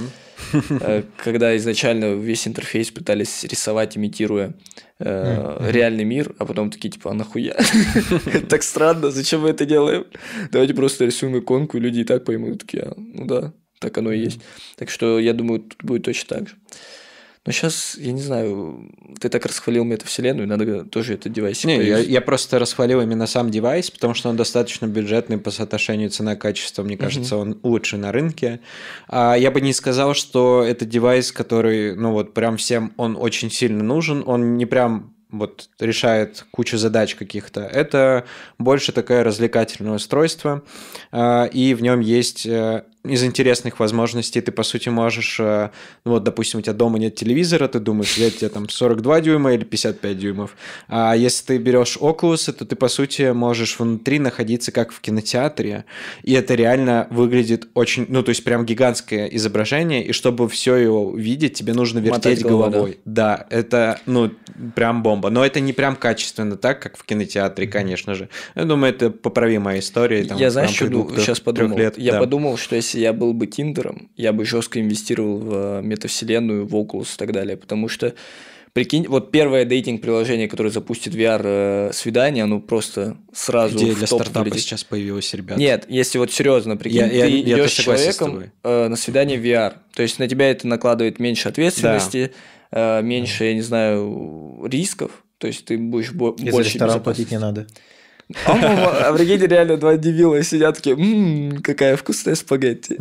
[0.82, 4.54] Э, когда изначально весь интерфейс пытались рисовать, имитируя
[5.00, 7.58] э, реальный мир, а потом такие типа, а нахуя?
[8.50, 10.06] Так странно, зачем мы это делаем?
[10.52, 14.14] Давайте просто рисуем иконку, и люди и так поймут, такие, «А, ну да, так оно
[14.14, 14.40] и есть.
[14.78, 16.56] Так что я думаю, тут будет точно так же.
[17.46, 21.64] Но сейчас, я не знаю, ты так расхвалил метавселенную, надо тоже этот девайс.
[21.64, 26.10] Не, я, я просто расхвалил именно сам девайс, потому что он достаточно бюджетный по соотношению
[26.10, 26.82] цена-качество.
[26.82, 28.62] Мне кажется, он лучше на рынке.
[29.08, 33.52] А я бы не сказал, что это девайс, который, ну вот, прям всем он очень
[33.52, 34.24] сильно нужен.
[34.26, 37.62] Он не прям вот решает кучу задач каких-то.
[37.62, 38.26] Это
[38.58, 40.64] больше такое развлекательное устройство,
[41.12, 45.70] а, и в нем есть э, из интересных возможностей ты, по сути, можешь, э,
[46.06, 49.54] ну вот, допустим, у тебя дома нет телевизора, ты думаешь, я тебе там 42 дюйма
[49.54, 50.56] или 55 дюймов.
[50.88, 55.86] А если ты берешь Oculus, то ты, по сути, можешь внутри находиться как в кинотеатре,
[56.24, 61.16] и это реально выглядит очень, ну, то есть прям гигантское изображение, и чтобы все его
[61.16, 62.72] видеть, тебе нужно вертеть головой.
[62.72, 63.00] головой.
[63.06, 63.38] Да.
[63.38, 64.32] да, это, ну,
[64.76, 65.30] прям бомба.
[65.30, 68.30] Но это не прям качественно так, как в кинотеатре, конечно же.
[68.56, 70.24] Я думаю, это поправимая история.
[70.24, 70.86] Там, я, знаешь, что
[71.18, 71.78] сейчас подумал?
[71.78, 71.98] Лет.
[71.98, 72.20] Я да.
[72.20, 76.66] подумал, что если если я был бы Тиндером, я бы жестко инвестировал в э, метавселенную,
[76.66, 78.14] в Oculus и так далее, потому что
[78.74, 84.64] Прикинь, вот первое дейтинг-приложение, которое запустит VR-свидание, э, оно просто сразу Идея для стартапа вылетит.
[84.64, 85.58] сейчас появилась, ребят.
[85.58, 89.40] Нет, если вот серьезно, прикинь, я, ты я, идешь с человеком с э, на свидание
[89.40, 92.34] VR, то есть на тебя это накладывает меньше ответственности,
[92.70, 93.00] да.
[93.00, 97.32] э, меньше, я не знаю, рисков, то есть ты будешь бо- И больше за платить
[97.32, 97.68] не надо.
[98.46, 102.98] А, а прикиньте, реально два дебила сидят такие, ммм, какая вкусная спагетти.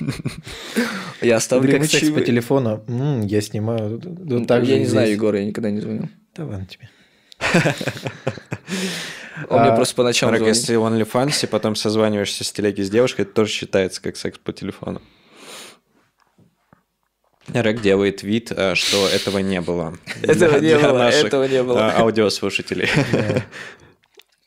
[1.20, 2.82] Я оставлю как секс по телефону.
[2.88, 4.00] М-м, я снимаю.
[4.02, 6.08] Ну, так я не знаю, Егор, я никогда не звонил.
[6.34, 6.88] Да ладно тебе.
[9.50, 10.48] Он мне а, просто по ночам звонит.
[10.48, 14.52] Если в OnlyFans, потом созваниваешься с телеги с девушкой, это тоже считается как секс по
[14.52, 15.02] телефону.
[17.48, 19.94] Рэк делает вид, э, что этого не было.
[20.22, 21.78] Этого не было, этого не было.
[21.78, 22.88] Э, аудиослушателей.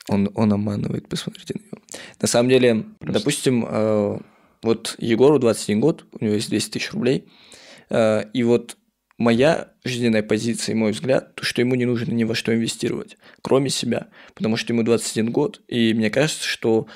[0.10, 1.78] Он, он обманывает, посмотрите на него.
[2.22, 3.20] На самом деле, Просто.
[3.20, 4.18] допустим, э,
[4.62, 7.26] вот Егору 21 год, у него есть 200 тысяч рублей,
[7.90, 8.78] э, и вот
[9.18, 13.70] моя жизненная позиция мой взгляд, то, что ему не нужно ни во что инвестировать, кроме
[13.70, 16.88] себя, потому что ему 21 год, и мне кажется, что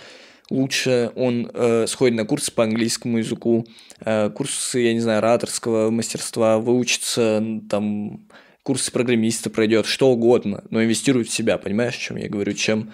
[0.50, 3.66] лучше он э, сходит на курсы по английскому языку,
[4.02, 8.28] э, курсы, я не знаю, ораторского мастерства, выучится там
[8.68, 12.92] курсы программиста пройдет, что угодно, но инвестирует в себя, понимаешь, о чем я говорю, чем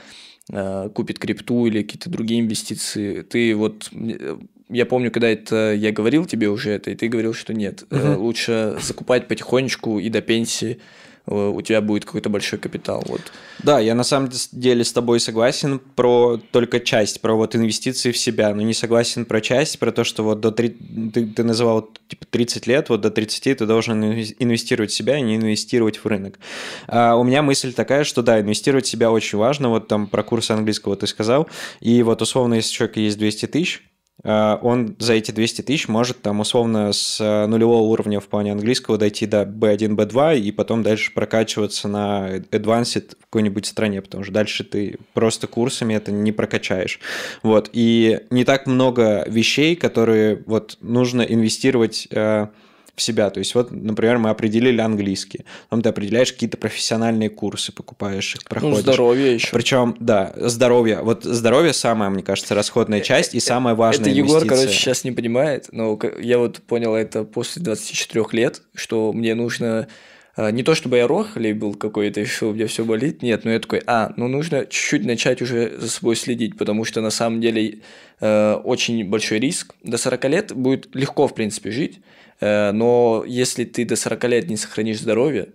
[0.51, 3.21] э, купит крипту или какие-то другие инвестиции.
[3.23, 4.37] Ты вот э,
[4.69, 8.17] я помню, когда это я говорил тебе уже это, и ты говорил, что нет, uh-huh.
[8.17, 10.79] лучше закупать потихонечку и до пенсии Э,
[11.25, 13.03] у тебя будет какой-то большой капитал.
[13.07, 13.21] Вот.
[13.59, 18.17] Да, я на самом деле с тобой согласен про только часть, про вот инвестиции в
[18.17, 20.69] себя, но не согласен про часть, про то, что вот до 3,
[21.13, 25.21] ты, ты называл типа 30 лет, вот до 30 ты должен инвестировать в себя и
[25.21, 26.39] не инвестировать в рынок.
[26.87, 30.23] А у меня мысль такая, что да, инвестировать в себя очень важно, вот там про
[30.23, 31.47] курс английского ты сказал,
[31.79, 33.92] и вот условно, если у человека есть 200 тысяч, Э,
[34.23, 38.97] он за эти 200 тысяч может там условно с э, нулевого уровня в плане английского
[38.97, 44.31] дойти до B1, B2 и потом дальше прокачиваться на Advanced в какой-нибудь стране, потому что
[44.31, 46.99] дальше ты просто курсами это не прокачаешь.
[47.41, 47.69] Вот.
[47.73, 52.47] И не так много вещей, которые вот нужно инвестировать э,
[52.95, 53.29] в себя.
[53.29, 58.41] То есть вот, например, мы определили английский, потом ты определяешь какие-то профессиональные курсы, покупаешь их,
[58.43, 58.79] Ну, проходишь.
[58.79, 59.49] здоровье еще.
[59.51, 61.01] Причем, да, здоровье.
[61.01, 64.57] Вот здоровье самая, мне кажется, расходная часть и самая важная Э, Это Егор, инвестиция.
[64.57, 69.87] короче, сейчас не понимает, но я вот понял это после 24 лет, что мне нужно
[70.35, 73.51] не то чтобы я рохлей был какой-то, и что у меня все болит, нет, но
[73.51, 77.39] я такой, а, ну нужно чуть-чуть начать уже за собой следить, потому что на самом
[77.39, 77.79] деле
[78.19, 79.75] э, очень большой риск.
[79.83, 82.01] До 40 лет будет легко, в принципе, жить, э,
[82.41, 85.49] но если ты до 40 лет не сохранишь здоровье,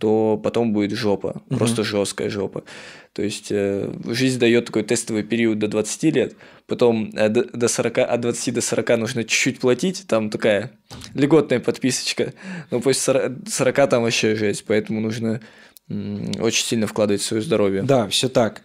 [0.00, 2.64] то потом будет жопа, просто жесткая жопа.
[3.12, 6.34] То есть э, жизнь дает такой тестовый период до 20 лет,
[6.66, 10.70] потом э, до, до 40, от 20 до 40 нужно чуть-чуть платить, там такая
[11.14, 12.32] льготная подписочка,
[12.70, 15.40] но после 40, 40 там вообще жесть, поэтому нужно
[15.88, 17.82] очень сильно вкладывать в свое здоровье.
[17.82, 18.62] Да, все так.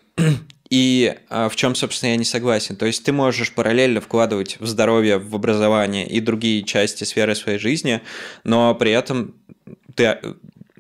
[0.74, 2.76] И а, в чем, собственно, я не согласен.
[2.76, 7.60] То есть ты можешь параллельно вкладывать в здоровье, в образование и другие части сферы своей
[7.60, 8.02] жизни,
[8.44, 9.36] но при этом
[9.94, 10.34] ты, э,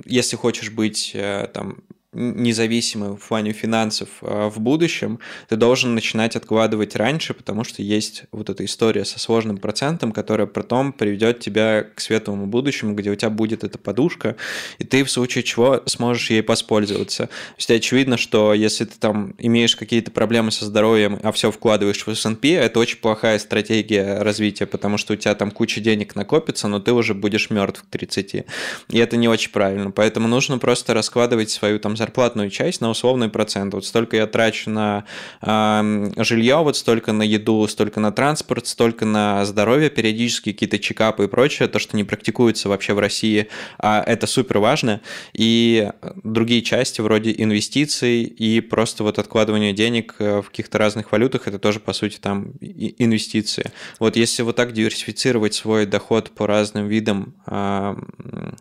[0.03, 6.36] если хочешь быть э, там независимым в плане финансов э, в будущем, ты должен начинать
[6.36, 11.84] откладывать раньше, потому что есть вот эта история со сложным процентом, которая потом приведет тебя
[11.84, 14.36] к светлому будущему, где у тебя будет эта подушка,
[14.80, 17.28] и ты в случае чего сможешь ей воспользоваться.
[17.28, 22.06] То есть очевидно, что если ты там имеешь какие-то проблемы со здоровьем, а все вкладываешь
[22.06, 26.67] в S&P, это очень плохая стратегия развития, потому что у тебя там куча денег накопится,
[26.67, 28.45] но ты уже будешь мертв к 30.
[28.89, 29.91] И это не очень правильно.
[29.91, 33.74] Поэтому нужно просто раскладывать свою там зарплатную часть на условный процент.
[33.74, 35.06] Вот столько я трачу на
[35.42, 41.24] э, жилье, вот столько на еду, столько на транспорт, столько на здоровье, периодически какие-то чекапы
[41.24, 43.48] и прочее, то, что не практикуется вообще в России,
[43.80, 45.00] а это супер важно.
[45.32, 45.89] И
[46.24, 51.58] другие части вроде инвестиций и просто вот откладывание денег э, в каких-то разных валютах, это
[51.58, 53.72] тоже, по сути, там инвестиции.
[54.00, 58.10] Вот если вот так диверсифицировать свой доход по разным видам м,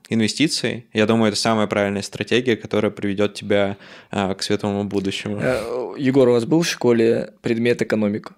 [0.09, 3.77] инвестиций, я думаю, это самая правильная стратегия, которая приведет тебя
[4.11, 5.39] а, к светлому будущему.
[5.41, 8.35] Э, Егор, у вас был в школе предмет экономика?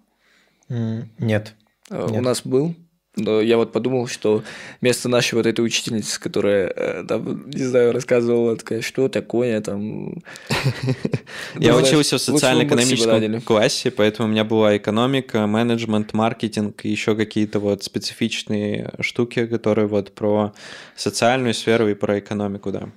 [0.68, 1.54] Нет.
[1.90, 2.07] Э.
[2.11, 2.74] У нас был.
[3.16, 4.42] Но я вот подумал, что
[4.80, 10.14] вместо нашей вот этой учительницы, которая э, там, не знаю, рассказывала, такая, что такое там...
[11.54, 16.88] Я Ну, знаешь, учился в социально-экономическом классе, поэтому у меня была экономика, менеджмент, маркетинг и
[16.88, 20.52] еще какие-то вот специфичные штуки, которые вот про
[20.96, 22.88] социальную сферу и про экономику, да.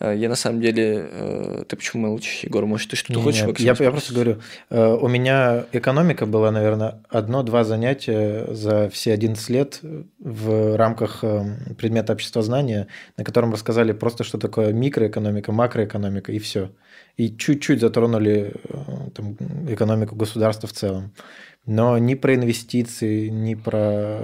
[0.00, 1.08] Э, Я на самом деле...
[1.10, 2.66] э, Ты почему молчишь, Егор?
[2.66, 6.50] Может, ты что-то хочешь, не, Максим, я, я просто говорю, э, у меня экономика была,
[6.50, 9.80] наверное, одно-два занятия за все 11 лет
[10.18, 11.24] в рамках
[11.78, 16.70] предмета обществознания, на котором рассказали просто, что такое микроэкономика, макроэкономика и все.
[17.16, 18.52] И чуть-чуть затронули
[19.14, 19.36] там,
[19.68, 21.12] экономику государства в целом.
[21.66, 24.20] Но ни про инвестиции, ни про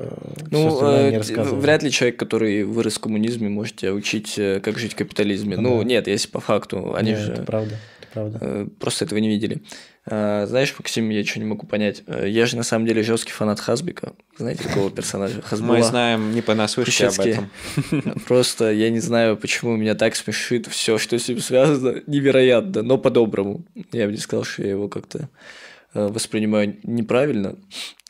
[0.51, 1.61] Ну, остальное э, не рассказывали.
[1.61, 5.57] вряд ли человек, который вырос в коммунизме, может тебя учить, э, как жить в капитализме.
[5.57, 5.85] Ну Ну, да.
[5.85, 8.39] нет, если по факту, они Не, же Это правда, это правда.
[8.41, 9.63] э, просто этого не видели.
[10.05, 12.03] Знаешь, Максим, я что не могу понять.
[12.09, 14.15] Э, Я же на самом деле жесткий фанат Хазбика.
[14.37, 15.41] Знаете такого персонажа?
[15.43, 15.77] Хазбула.
[15.77, 17.51] Мы знаем не понаслышке об этом.
[18.27, 22.03] Просто я не знаю, почему меня так смешит все, что с ним связано.
[22.09, 23.65] Невероятно, но по-доброму.
[23.93, 25.25] Я бы не сказал, что я его как-то э,
[25.95, 27.57] воспринимаю неправильно,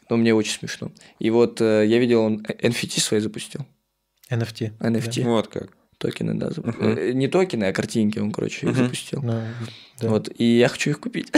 [0.09, 0.93] но мне очень смешно.
[1.19, 3.67] И вот э, я видел, он NFT свои запустил.
[4.31, 4.73] NFT.
[4.79, 5.25] NFT.
[5.25, 5.77] Вот как.
[5.99, 6.49] Токены, да.
[6.49, 8.85] зап- э, Не токены, а картинки он, короче, их Мгм.
[8.85, 9.21] запустил.
[9.23, 9.43] Ну,
[10.01, 10.09] да.
[10.09, 11.31] Вот, и я хочу их купить.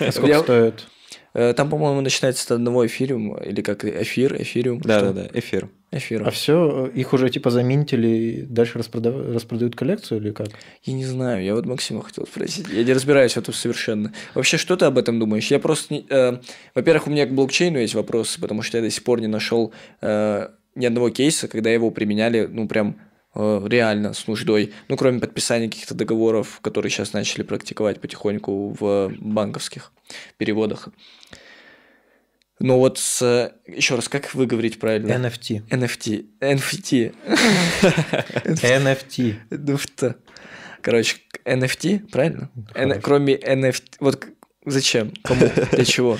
[0.00, 0.86] А сколько Я- стоит?
[1.34, 4.80] Э, Там, по-моему, начинается с одного эфириума, или как эфир, эфириум.
[4.80, 4.88] что?
[4.88, 5.68] Да-да-да, эфир.
[5.94, 6.26] Эфир.
[6.26, 10.48] А все, их уже типа заминтили и дальше распрода- распродают коллекцию или как?
[10.84, 12.66] Я не знаю, я вот Максима хотел спросить.
[12.72, 14.10] Я не разбираюсь в этом совершенно.
[14.34, 15.50] Вообще, что ты об этом думаешь?
[15.50, 16.02] Я просто...
[16.08, 16.40] э,
[16.74, 19.74] во-первых, у меня к блокчейну есть вопросы, потому что я до сих пор не нашел
[20.00, 22.96] э, ни одного кейса, когда его применяли, ну, прям
[23.34, 24.72] э, реально с нуждой.
[24.88, 29.92] Ну, кроме подписания каких-то договоров, которые сейчас начали практиковать потихоньку в банковских
[30.38, 30.88] переводах.
[32.62, 33.52] Но вот с...
[33.66, 35.12] Еще раз, как вы говорите правильно?
[35.12, 35.68] NFT.
[35.68, 36.24] NFT.
[36.40, 37.14] NFT.
[38.44, 39.78] NFT.
[39.78, 40.16] Что?
[40.80, 42.50] Короче, NFT, правильно?
[43.02, 43.82] Кроме NFT.
[44.00, 44.26] Вот
[44.64, 45.12] зачем?
[45.22, 45.48] Кому?
[45.72, 46.18] Для чего?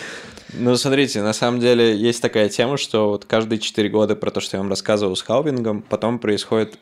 [0.54, 4.40] Ну, смотрите, на самом деле есть такая тема, что вот каждые 4 года про то,
[4.40, 6.78] что я вам рассказывал с халвингом, потом происходят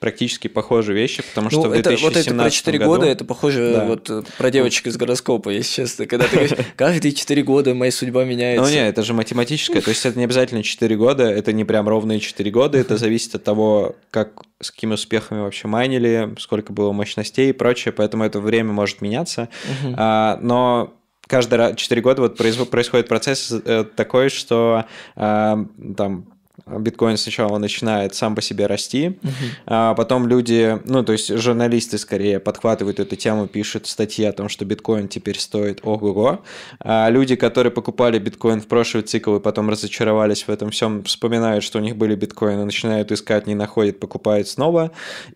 [0.00, 2.90] практически похожие вещи, потому что Ну, в это, 2017 вот это про 4 году...
[2.90, 3.84] года, это похоже Да.
[3.84, 6.06] вот э, про девочек из гороскопа, если честно.
[6.06, 8.64] Когда ты говоришь, каждые 4 года моя судьба меняется.
[8.64, 11.86] Ну, не, это же математическое, то есть это не обязательно 4 года, это не прям
[11.86, 16.92] ровные 4 года, это зависит от того, как, с какими успехами вообще майнили, сколько было
[16.92, 19.50] мощностей и прочее, поэтому это время может меняться.
[19.96, 20.94] А, но
[21.26, 25.58] каждый раз 4 года вот происходит процесс э, такой, что а,
[25.96, 26.39] там
[26.78, 29.18] биткоин сначала начинает сам по себе расти,
[29.66, 34.48] а потом люди, ну, то есть журналисты скорее подхватывают эту тему, пишут статьи о том,
[34.48, 36.40] что биткоин теперь стоит ого-го.
[36.80, 41.64] А люди, которые покупали биткоин в прошлый цикл и потом разочаровались в этом всем, вспоминают,
[41.64, 44.90] что у них были биткоины, начинают искать, не находят, покупают снова.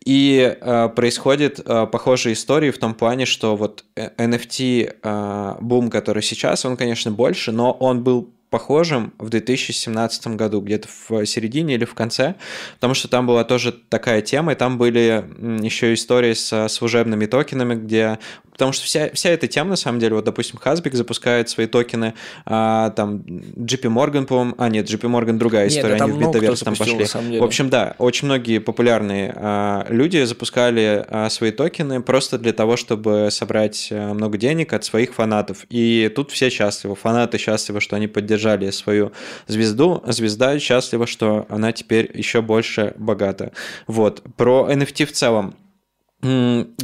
[0.04, 6.22] И э, происходит э, похожие истории в том плане, что вот NFT э, бум, который
[6.22, 11.84] сейчас, он, конечно, больше, но он был похожим в 2017 году, где-то в середине или
[11.84, 12.36] в конце,
[12.74, 15.24] потому что там была тоже такая тема, и там были
[15.60, 18.20] еще истории с служебными токенами, где
[18.54, 22.14] потому что вся, вся эта тема, на самом деле, вот, допустим, Хасбик запускает свои токены,
[22.46, 26.60] а, там, JP Morgan, по-моему, а, нет, JP Morgan другая история, нет, они в метаверс
[26.60, 27.04] там пошли.
[27.40, 32.76] В общем, да, очень многие популярные а, люди запускали а, свои токены просто для того,
[32.76, 35.66] чтобы собрать а, много денег от своих фанатов.
[35.68, 36.94] И тут все счастливы.
[36.94, 38.06] Фанаты счастливы, что они
[38.44, 39.12] поддержали свою
[39.46, 43.52] звезду, звезда счастлива, что она теперь еще больше богата.
[43.86, 44.22] Вот.
[44.36, 45.54] Про NFT в целом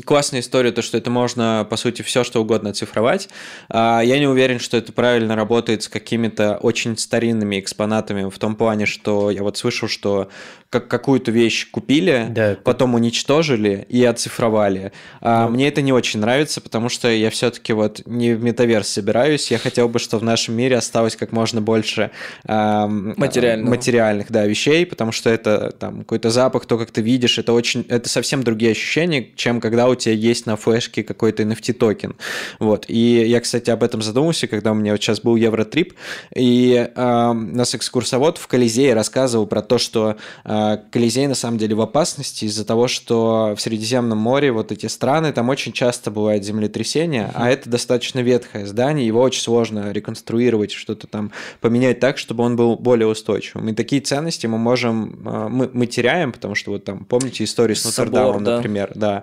[0.04, 3.28] классная история, то, что это можно, по сути, все что угодно цифровать.
[3.68, 8.56] А, я не уверен, что это правильно работает с какими-то очень старинными экспонатами в том
[8.56, 10.28] плане, что я вот слышал, что
[10.68, 14.92] как какую-то вещь купили, да, потом уничтожили и оцифровали.
[15.20, 15.48] А да.
[15.48, 19.50] Мне это не очень нравится, потому что я все-таки вот не в метаверс собираюсь.
[19.50, 22.12] Я хотел бы, чтобы в нашем мире осталось как можно больше
[22.46, 27.84] материальных да, вещей, потому что это там какой-то запах, то, как ты видишь, это очень,
[27.88, 32.16] это совсем другие ощущения, чем когда у тебя есть на флешке какой-то NFT токен.
[32.58, 32.84] Вот.
[32.88, 35.94] И я, кстати, об этом задумался, когда у меня вот сейчас был Евротрип,
[36.34, 41.74] и э, нас экскурсовод в Колизее рассказывал про то, что э, Колизей на самом деле
[41.74, 46.44] в опасности из-за того, что в Средиземном море вот эти страны, там очень часто бывает
[46.44, 47.32] землетрясение, mm-hmm.
[47.34, 52.56] а это достаточно ветхое здание, его очень сложно реконструировать, что-то там поменять так, чтобы он
[52.56, 53.68] был более устойчивым.
[53.68, 57.76] И такие ценности мы можем, а, мы, мы теряем, потому что вот там, помните историю
[57.76, 58.56] с Нотр-Дамом, да.
[58.56, 59.19] например, да.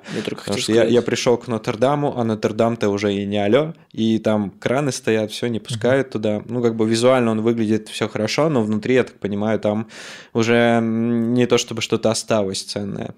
[0.47, 4.51] Я, что я, я пришел к Нотр-Даму, а Нотр-Дам-то уже и не алё, и там
[4.51, 6.11] краны стоят, все не пускают mm-hmm.
[6.11, 6.41] туда.
[6.45, 9.87] Ну, как бы визуально он выглядит все хорошо, но внутри, я так понимаю, там
[10.33, 13.15] уже не то чтобы что-то осталось ценное.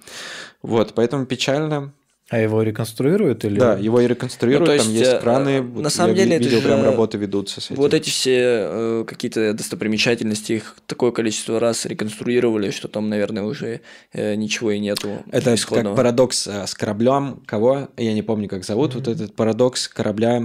[0.62, 1.94] Вот, поэтому печально.
[2.30, 3.58] А его реконструируют или?
[3.58, 5.50] Да, его и реконструируют, ну, есть, там есть краны.
[5.50, 7.78] Э, на самом деле, видел, прям работы ведутся с этим.
[7.78, 13.82] Вот эти все э, какие-то достопримечательности, их такое количество раз реконструировали, что там, наверное, уже
[14.14, 15.24] э, ничего и нету.
[15.32, 15.96] Это исходного.
[15.96, 17.42] как парадокс э, с кораблем.
[17.48, 17.90] Кого?
[17.98, 18.92] Я не помню, как зовут.
[18.92, 18.98] Mm-hmm.
[18.98, 20.44] Вот этот парадокс корабля.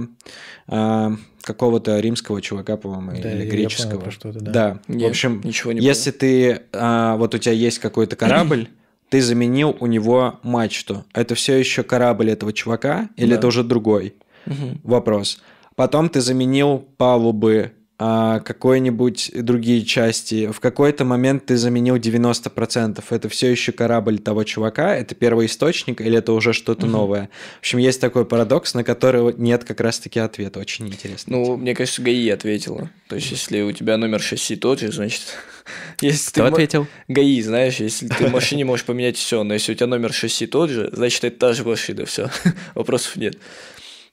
[0.67, 1.11] Э,
[1.45, 3.99] какого-то римского чувака, по-моему, да, или греческого.
[3.99, 4.51] Понял, что да.
[4.51, 4.79] да.
[4.87, 6.19] Нет, в общем, ничего не если понял.
[6.19, 8.67] ты а, вот у тебя есть какой-то корабль,
[9.15, 11.05] ты заменил у него мачту.
[11.13, 13.35] Это все еще корабль этого чувака, или да.
[13.37, 14.15] это уже другой?
[14.45, 14.79] Угу.
[14.83, 15.41] Вопрос.
[15.77, 20.51] Потом ты заменил палубы какой-нибудь другие части.
[20.51, 23.03] В какой-то момент ты заменил 90%.
[23.09, 26.91] Это все еще корабль того чувака, это первый источник или это уже что-то угу.
[26.91, 27.29] новое?
[27.57, 30.59] В общем, есть такой парадокс, на который нет как раз-таки ответа.
[30.59, 31.37] Очень интересно.
[31.37, 32.89] Ну, мне кажется, ГАИ ответила.
[33.07, 35.21] То есть, если у тебя номер шасси тот же, значит...
[36.01, 36.87] Если Кто ты ответил?
[37.07, 40.45] ГАИ, знаешь, если ты в машине можешь поменять все, но если у тебя номер шасси
[40.45, 42.29] тот же, значит, это та же машина, все.
[42.75, 43.39] Вопросов нет.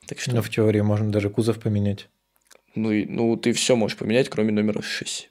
[0.07, 0.35] Так что...
[0.35, 2.09] Но в теории можно даже кузов поменять.
[2.75, 5.29] Ну, и, ну ты все можешь поменять, кроме номера шасси.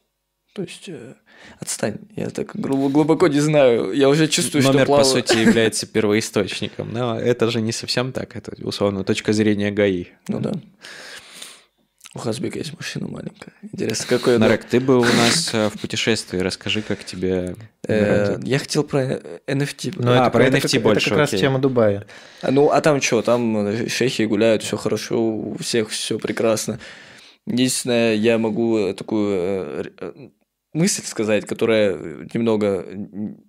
[0.53, 1.13] То есть, э,
[1.59, 5.05] отстань, я так глубоко не знаю, я уже чувствую, Номер, что плаваю.
[5.05, 10.07] по сути, является первоисточником, но это же не совсем так, это, условно, точка зрения ГАИ.
[10.27, 10.51] Ну да.
[12.13, 13.53] У Хасбека есть машина маленькая.
[13.61, 14.37] Интересно, какой...
[14.37, 17.55] Нарек, ты был у нас э, в путешествии, расскажи, как тебе...
[17.87, 19.93] Э, я хотел про NFT.
[19.95, 22.05] Ну, а, про NFT больше, Это как раз тема Дубая.
[22.43, 26.81] Ну, а там что, там шейхи гуляют, все хорошо, у всех все прекрасно.
[27.47, 30.29] Единственное, я могу такую э, э,
[30.73, 31.97] мысль сказать, которая
[32.33, 32.85] немного...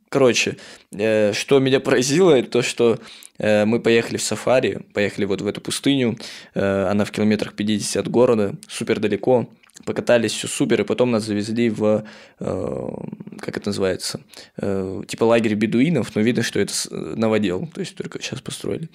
[0.09, 0.57] Короче,
[0.93, 2.99] э, что меня поразило, это то, что
[3.39, 6.17] мы поехали в сафари, поехали вот в эту пустыню,
[6.55, 9.49] она в километрах 50 от города, супер далеко,
[9.85, 12.05] покатались, все супер, и потом нас завезли в,
[12.39, 14.21] как это называется,
[14.57, 18.89] типа лагерь бедуинов, но видно, что это новодел, то есть только сейчас построили.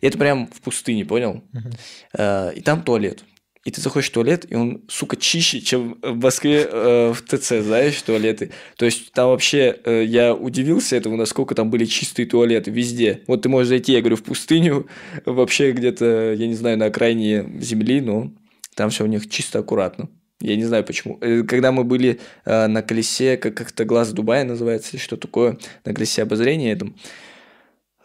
[0.00, 1.42] И это прям в пустыне, понял?
[1.52, 2.54] Uh-huh.
[2.54, 3.24] И там туалет
[3.64, 7.62] и ты заходишь в туалет, и он, сука, чище, чем в Москве э, в ТЦ,
[7.62, 8.52] знаешь, туалеты.
[8.76, 13.20] То есть там вообще э, я удивился этому, насколько там были чистые туалеты везде.
[13.26, 14.86] Вот ты можешь зайти, я говорю, в пустыню,
[15.26, 18.32] вообще где-то, я не знаю, на окраине земли, но
[18.74, 20.08] там все у них чисто аккуратно.
[20.40, 21.18] Я не знаю почему.
[21.20, 25.58] Э, когда мы были э, на колесе, как- как-то глаз Дубая называется, или что такое,
[25.84, 26.96] на колесе обозрения этом,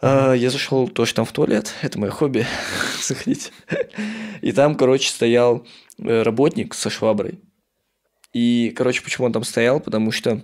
[0.02, 2.46] я зашел тоже там в туалет, это мое хобби,
[3.02, 3.52] заходить.
[4.42, 5.66] И там, короче, стоял
[5.98, 7.40] э, работник со шваброй.
[8.32, 9.80] И, короче, почему он там стоял?
[9.80, 10.42] Потому что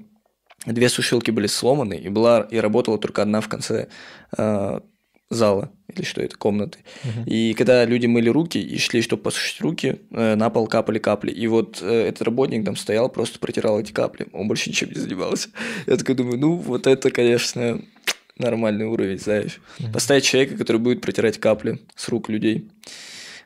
[0.65, 3.89] две сушилки были сломаны, и была и работала только одна в конце
[4.37, 4.81] э,
[5.29, 6.79] зала или что это, комнаты.
[7.05, 7.25] Мгм.
[7.27, 11.31] И когда люди мыли руки и шли, чтобы посушить руки, э, на пол капали капли.
[11.31, 14.29] И вот э, этот работник там стоял, просто протирал эти капли.
[14.33, 15.51] Он больше ничем не занимался.
[15.87, 17.83] Я такой думаю, ну, вот это, конечно,
[18.39, 19.61] нормальный уровень, знаешь.
[19.93, 22.69] Поставить человека, который будет протирать капли с рук людей.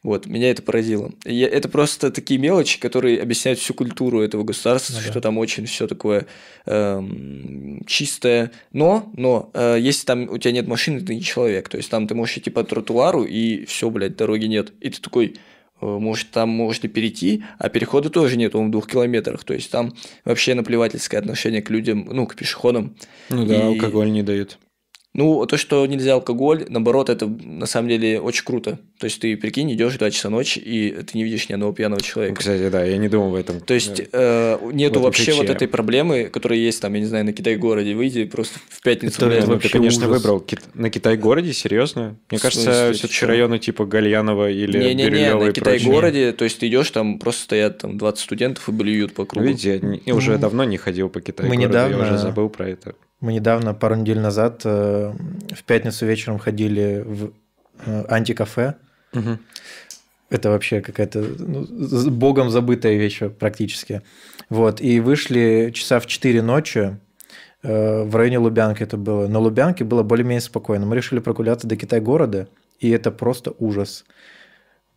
[0.03, 1.13] Вот, меня это поразило.
[1.25, 5.11] Я- это просто такие мелочи, которые объясняют всю культуру этого государства, Ну да.
[5.11, 6.27] что там очень все такое
[6.65, 8.53] эм, чистое.
[8.73, 11.69] Но, но, э, если там у тебя нет машины, ты не человек.
[11.69, 14.73] То есть там ты можешь идти по тротуару, и все, блядь, дороги нет.
[14.81, 15.37] И ты такой,
[15.81, 19.43] э, может, там можно перейти, а перехода тоже нет, он в двух километрах.
[19.45, 19.93] То есть там
[20.25, 22.95] вообще наплевательское отношение к людям, ну, к пешеходам.
[23.31, 24.59] Ну да, И- алкоголь не дают.
[25.17, 28.79] Ну, то, что нельзя алкоголь, наоборот, это на самом деле очень круто.
[28.99, 31.73] То есть ты, прикинь, идешь в 2 часа ночи, и ты не видишь ни одного
[31.73, 32.37] пьяного человека.
[32.39, 33.61] Кстати, да, я не думал в этом.
[33.61, 35.53] То есть э, нету вообще вот ключе.
[35.55, 39.17] этой проблемы, которая есть там, я не знаю, на Китай-городе, выйди просто в пятницу.
[39.17, 40.23] Это блядь, Ну, ты, вообще конечно, ужас.
[40.23, 42.17] выбрал Кит- на Китай-городе, серьезно?
[42.31, 45.79] Мне кажется, все-таки районы типа Гальянова или Не-не-не, Бирюлёва на и прочее.
[45.79, 49.27] Китай-городе, то есть ты идешь, там просто стоят там 20 студентов и блюют по Ну,
[49.27, 49.47] кругу.
[49.47, 52.69] Видите, я не- я уже давно не ходил по Китай-городу, я недавно- уже забыл про
[52.69, 52.95] это.
[53.21, 55.13] Мы недавно, пару недель назад, э,
[55.55, 57.33] в пятницу вечером ходили в
[57.87, 58.75] э, антикафе.
[59.13, 59.39] Мгм.
[60.29, 64.03] Это вообще какая-то ну, с богом забытая вещь практически.
[64.51, 64.81] Вот.
[64.81, 66.99] И вышли часа в 4 ночи
[67.63, 69.29] э, в районе Лубянки это было.
[69.29, 70.85] На Лубянке было более-менее спокойно.
[70.85, 72.49] Мы решили прогуляться до Китай-города,
[72.81, 74.05] и это просто ужас.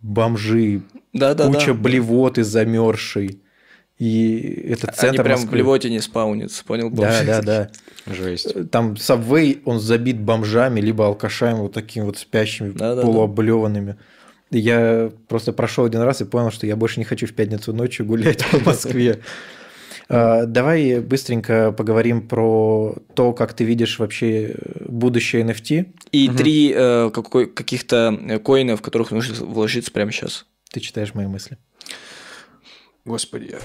[0.02, 0.82] Бомжи,
[1.14, 1.54] Да-да-да.
[1.54, 3.42] куча блевоты замерзшей.
[4.00, 5.52] И это Они центр прям в Москвы.
[5.58, 6.90] блевоте не спаунятся, понял?
[6.90, 7.70] Да, да, да.
[8.08, 8.72] Жесть.
[8.72, 13.02] Там Сабвей, он забит бомжами, либо алкашами, вот такими вот спящими, Да-да-да.
[13.02, 13.98] полуоблеванными.
[14.52, 17.74] И Я просто прошел один раз и понял, что я больше не хочу в пятницу
[17.74, 19.20] ночью гулять по Москве.
[20.12, 24.56] А, Давай быстренько поговорим про то, как ты видишь вообще
[24.88, 25.86] будущее NFT.
[26.12, 30.48] И три э, какой- каких-то э, коина, в которых нужно вложиться прямо сейчас.
[30.72, 31.60] Ты читаешь мои мысли.
[33.10, 33.58] Господи.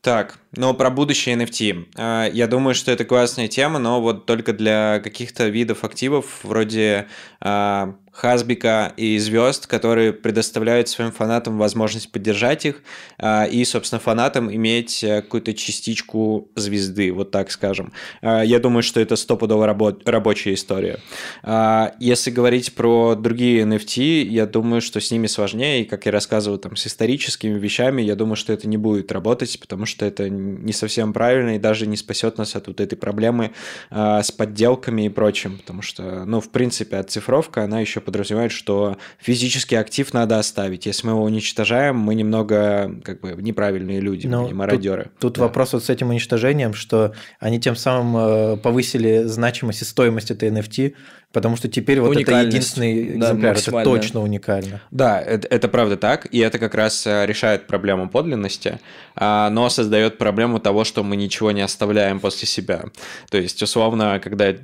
[0.00, 1.86] Так, но про будущее NFT.
[1.96, 7.08] А, Я думаю, что это классная тема, но вот только для каких-то видов активов вроде
[7.40, 12.82] а, Хасбика и звезд, которые предоставляют своим фанатам возможность поддержать их
[13.18, 17.92] а, и, собственно, фанатам иметь э, какую-то частичку звезды, вот так скажем.
[18.22, 21.00] А, Я думаю, что это стопудово рабо- рабочая история.
[21.42, 26.12] А, Если говорить про другие NFT, я думаю, что с ними сложнее, и, как я
[26.12, 30.28] рассказывал, там, с историческими вещами, я думаю, что это не будет работать, потому что это
[30.30, 33.50] не совсем правильно и даже не спасет нас от вот этой проблемы
[33.90, 39.76] с подделками и прочим, потому что, ну, в принципе, оцифровка, она еще подразумевает, что физический
[39.76, 40.86] актив надо оставить.
[40.86, 45.10] Если мы его уничтожаем, мы немного, как бы, неправильные люди, Ну, не мародеры.
[45.18, 45.42] Тут Да.
[45.42, 50.50] вопрос вот с этим уничтожением, что они тем самым э, повысили значимость и стоимость этой
[50.50, 50.94] NFT,
[51.32, 54.80] потому что теперь вот это единственный Да, экземпляр, это точно уникально.
[54.90, 58.78] Да, это, это правда так, и это как раз э, решает проблему подлинности,
[59.16, 62.84] а, но создает проблему того, что мы ничего не оставляем после себя.
[63.30, 64.54] То есть, условно, когда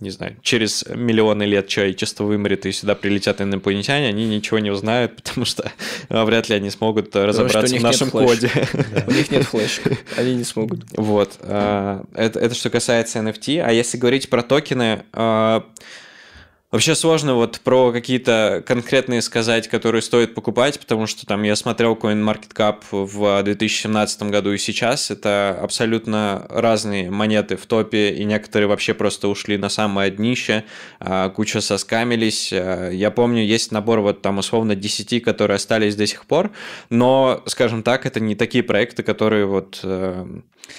[0.00, 5.16] не знаю, через миллионы лет человечество вымрет, и сюда прилетят инопланетяне, они ничего не узнают,
[5.22, 5.70] потому что
[6.08, 8.50] а, вряд ли они смогут у разобраться в нашем коде.
[9.06, 10.84] У них нет флешки, они не смогут.
[10.96, 11.38] Вот.
[11.40, 13.60] а, Это, что касается NFT.
[13.60, 15.04] А если говорить про токены,
[16.70, 21.94] вообще сложно вот про какие-то конкретные сказать, которые стоит покупать, потому что там я смотрел
[21.94, 25.10] CoinMarketCap в 2017 году и сейчас.
[25.10, 30.64] Это абсолютно разные монеты в топе, и некоторые вообще просто ушли на самое днище,
[31.00, 32.50] а, куча соскамились.
[32.52, 36.50] А, Я помню, есть набор вот там условно 10, которые остались до сих пор,
[36.88, 40.26] но, скажем так, это не такие проекты, которые вот э,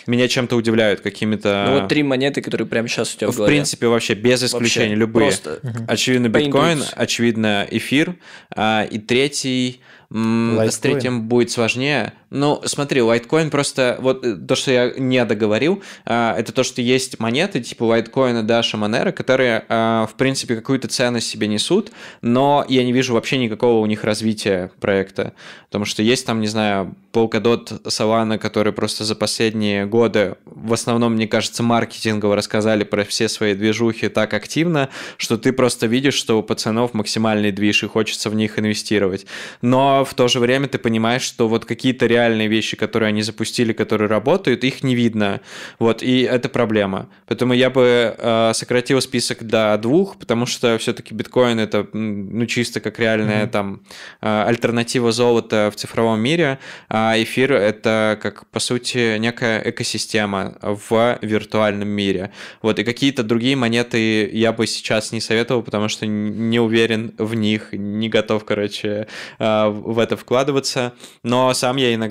[0.08, 1.66] меня чем-то удивляют, какими-то...
[1.68, 3.54] Ну вот три монеты, которые прямо сейчас у тебя в В голове.
[3.56, 5.28] принципе, вообще без исключения Вообще, любые.
[5.32, 8.16] Просто Очевидно, биткоин, очевидно, эфир.
[8.56, 9.82] а, и третий...
[10.10, 12.14] С третьим будет сложнее.
[12.32, 13.98] Ну, смотри, лайткоин просто...
[14.00, 18.42] Вот э, то, что я не договорил, а, это то, что есть монеты типа лайткоина,
[18.42, 23.38] Даша, Монера, которые, а, в принципе, какую-то ценность себе несут, но я не вижу вообще
[23.38, 25.34] никакого у них развития проекта.
[25.68, 31.16] Потому что есть там, не знаю, Polkadot, Solana, которые просто за последние годы, в основном,
[31.16, 36.40] мне кажется, маркетингово рассказали про все свои движухи так активно, что ты просто видишь, что
[36.40, 39.26] у пацанов максимальный движ, и хочется в них инвестировать.
[39.62, 43.24] Но в то же время ты понимаешь, что вот какие-то реальные реальные вещи, которые они
[43.24, 45.42] запустили, которые работают, их не видно.
[45.80, 47.08] Вот, и это проблема.
[47.28, 52.80] Поэтому я бы э, сократил список до двух, потому что все-таки биткоин это ну, чисто
[52.80, 53.50] как реальная mm-hmm.
[53.50, 53.82] там
[54.22, 56.60] э, альтернатива золота в цифровом мире,
[56.90, 62.32] а эфир это как, по сути, некая экосистема в виртуальном мире.
[62.62, 67.34] Вот, и какие-то другие монеты я бы сейчас не советовал, потому что не уверен в
[67.36, 69.08] них, не готов, короче,
[69.40, 70.94] э, в это вкладываться.
[71.24, 72.11] Но сам я иногда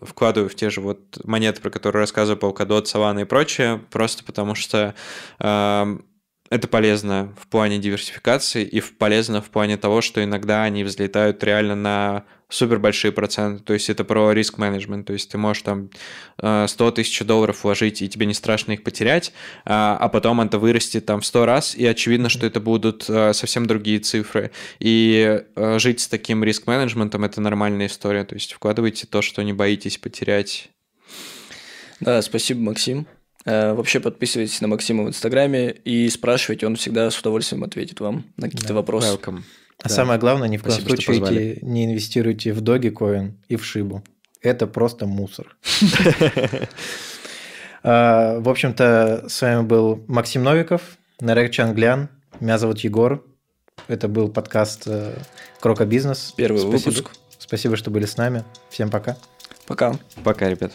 [0.00, 4.54] вкладываю в те же вот монеты, про которые рассказываю, Polkadot, Solana и прочее, просто потому
[4.54, 4.94] что
[5.40, 5.98] э,
[6.50, 11.74] это полезно в плане диверсификации и полезно в плане того, что иногда они взлетают реально
[11.74, 13.62] на супер большие проценты.
[13.62, 15.06] То есть это про риск менеджмент.
[15.06, 15.90] То есть ты можешь там
[16.38, 19.32] 100 э, тысяч долларов вложить, и тебе не страшно их потерять,
[19.64, 23.32] а, а потом это вырастет там в 100 раз, и очевидно, что это будут э,
[23.34, 24.50] совсем другие цифры.
[24.78, 28.24] И э, жить с таким риск менеджментом это нормальная история.
[28.24, 30.70] То есть вкладывайте то, что не боитесь потерять.
[32.00, 33.06] Да, спасибо, Максим.
[33.44, 38.50] Вообще подписывайтесь на Максима в Инстаграме и спрашивайте, он всегда с удовольствием ответит вам на
[38.50, 39.08] какие-то да, вопросы.
[39.08, 39.42] Welcome.
[39.82, 39.94] А да.
[39.94, 44.02] самое главное, ни в коем случае не инвестируйте в Dogecoin и в Шибу.
[44.42, 45.56] Это просто мусор.
[47.84, 52.08] А, в общем-то, с вами был Максим Новиков, Нарек Чанглян,
[52.40, 53.24] меня зовут Егор.
[53.86, 55.16] Это был подкаст э,
[55.60, 56.32] Крока Бизнес.
[56.36, 57.10] Первый выпуск.
[57.38, 58.44] Спасибо, что были с нами.
[58.70, 59.16] Всем пока.
[59.66, 59.96] Пока.
[60.24, 60.72] Пока, ребят.